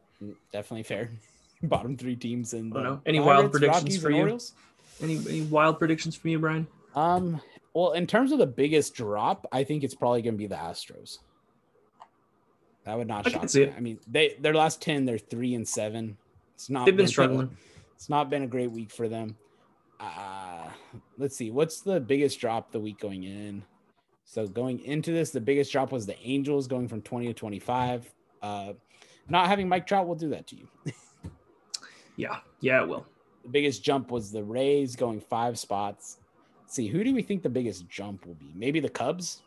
[0.53, 1.11] definitely fair.
[1.63, 3.01] Bottom three teams in I don't the know.
[3.05, 4.21] Any wild predictions Rockies, for you?
[4.23, 4.53] Orioles?
[5.03, 6.67] Any any wild predictions from you, Brian?
[6.95, 7.41] Um,
[7.75, 10.55] well, in terms of the biggest drop, I think it's probably going to be the
[10.57, 11.19] Astros.
[12.85, 13.65] That would not I shock see me.
[13.67, 13.75] it.
[13.77, 16.17] I mean, they their last ten, they're three and seven.
[16.55, 16.87] It's not.
[16.87, 17.57] They've been been- struggling.
[17.95, 19.37] It's not been a great week for them.
[20.01, 20.69] Uh
[21.19, 21.51] let's see.
[21.51, 23.63] What's the biggest drop the week going in?
[24.25, 28.11] So going into this, the biggest drop was the Angels going from twenty to twenty-five.
[28.41, 28.73] Uh,
[29.29, 30.69] not having Mike Trout will do that to you.
[32.17, 33.07] Yeah, yeah, it will.
[33.45, 36.19] The biggest jump was the Rays going five spots.
[36.63, 38.53] Let's see, who do we think the biggest jump will be?
[38.55, 39.43] Maybe the Cubs.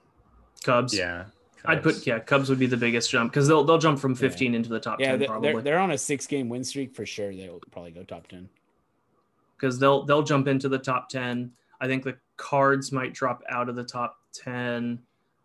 [0.64, 0.98] Cubs.
[0.98, 1.26] Yeah.
[1.66, 4.54] I'd put yeah, Cubs would be the biggest jump because they'll they'll jump from 15
[4.54, 6.94] into the top Yeah, 10 they're, probably they're they're on a six game win streak
[6.96, 7.34] for sure.
[7.34, 8.50] They'll probably go top ten.
[9.56, 11.52] because they'll they'll jump into the top 10.
[11.80, 15.00] I think the Cards might drop out of the top 10.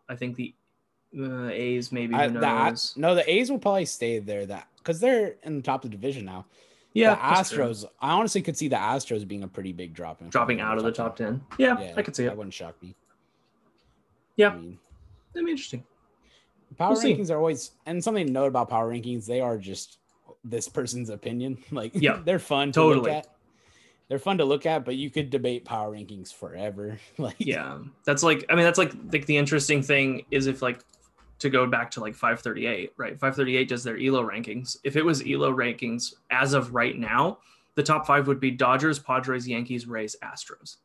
[0.09, 0.55] I think the
[1.19, 4.45] uh, A's maybe I, the, no, the A's will probably stay there.
[4.47, 6.47] That because they're in the top of the division now.
[6.95, 7.65] yeah, the true.
[7.65, 7.85] Astros.
[8.01, 10.21] I honestly could see the Astros being a pretty big drop.
[10.21, 11.41] in dropping out of the top 10.
[11.59, 12.29] Yeah, Yeah, I could see it.
[12.29, 12.95] That wouldn't shock me.
[14.37, 14.51] Yeah.
[14.51, 14.79] I mean,
[15.33, 15.85] That'd be interesting.
[16.77, 17.15] Power We'll see.
[17.15, 19.27] rankings are always and something to note about power rankings.
[19.27, 19.99] They are just
[20.45, 21.59] this person's opinion.
[21.71, 23.11] Like, Yeah, they're fun to look totally.
[23.13, 23.27] at.
[24.09, 26.99] They're fun to look at, but you could debate power rankings forever.
[27.19, 30.81] like, Yeah, that's like I mean that's like like the interesting thing is if like
[31.41, 33.13] to go back to like 538, right?
[33.13, 34.77] 538 does their ELO rankings.
[34.83, 37.39] If it was ELO rankings as of right now,
[37.77, 40.79] the top five would be Dodgers, Padres, Yankees, Rays, Astros.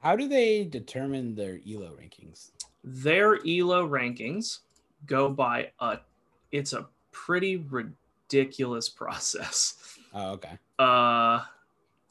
[0.00, 2.50] How do they determine their ELO rankings?
[2.84, 4.58] Their ELO rankings
[5.06, 5.98] go by a
[6.52, 9.98] it's a pretty ridiculous process.
[10.14, 10.58] Oh, okay.
[10.78, 11.42] Uh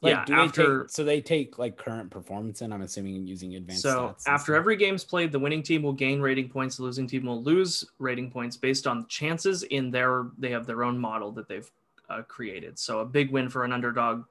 [0.00, 2.72] Like, yeah, do they after take, so they take like current performance in.
[2.72, 3.82] I'm assuming using advanced.
[3.82, 7.26] So after every game's played, the winning team will gain rating points, the losing team
[7.26, 11.48] will lose rating points based on chances in their they have their own model that
[11.48, 11.68] they've
[12.08, 12.78] uh, created.
[12.78, 14.24] So a big win for an underdog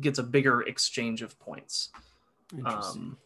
[0.00, 1.90] gets a bigger exchange of points.
[2.56, 3.02] Interesting.
[3.02, 3.16] Um,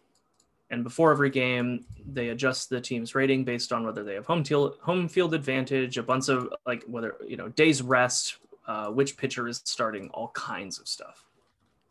[0.72, 4.42] and before every game, they adjust the team's rating based on whether they have home
[4.42, 9.16] field home field advantage, a bunch of like whether you know days rest, uh, which
[9.18, 11.24] pitcher is starting, all kinds of stuff.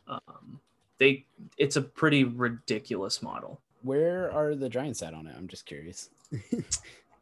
[0.07, 0.59] Um,
[0.97, 1.25] they
[1.57, 3.61] it's a pretty ridiculous model.
[3.83, 5.35] where are the Giants at on it?
[5.37, 6.09] I'm just curious.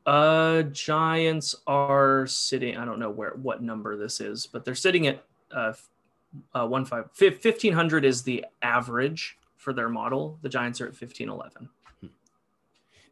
[0.05, 2.75] Uh, Giants are sitting.
[2.75, 5.73] I don't know where what number this is, but they're sitting at uh,
[6.55, 10.39] uh one five fifteen hundred is the average for their model.
[10.41, 11.69] The Giants are at fifteen eleven.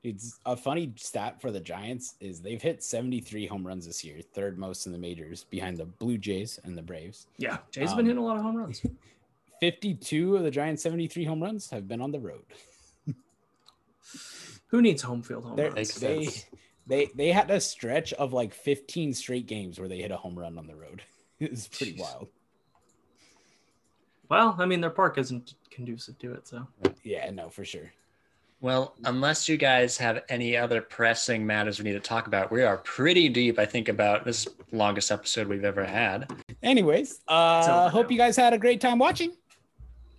[0.03, 4.21] It's a funny stat for the Giants is they've hit 73 home runs this year,
[4.21, 7.27] third most in the majors, behind the Blue Jays and the Braves.
[7.37, 8.81] Yeah, Jay's Um, been hitting a lot of home runs.
[9.59, 12.45] 52 of the Giants' 73 home runs have been on the road.
[14.67, 15.95] Who needs home field home They're- runs?
[15.95, 16.27] They
[16.85, 20.37] they they had a stretch of like 15 straight games where they hit a home
[20.39, 21.01] run on the road.
[21.39, 21.99] It's pretty Jeez.
[21.99, 22.27] wild.
[24.30, 26.67] Well, I mean their park isn't conducive to it, so
[27.03, 27.91] Yeah, no, for sure.
[28.59, 32.63] Well, unless you guys have any other pressing matters we need to talk about, we
[32.63, 33.59] are pretty deep.
[33.59, 36.32] I think about this longest episode we've ever had.
[36.63, 38.11] Anyways, uh over hope now.
[38.13, 39.32] you guys had a great time watching,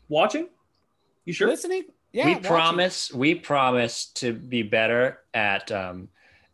[0.08, 0.48] watching.
[1.24, 1.48] You sure?
[1.48, 1.84] listening.
[2.12, 2.46] Yeah, we watching.
[2.46, 3.12] promise.
[3.12, 6.08] We promise to be better at um,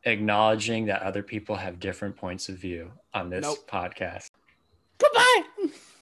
[0.05, 3.59] acknowledging that other people have different points of view on this Nope.
[3.71, 4.31] podcast.
[4.99, 5.43] Goodbye.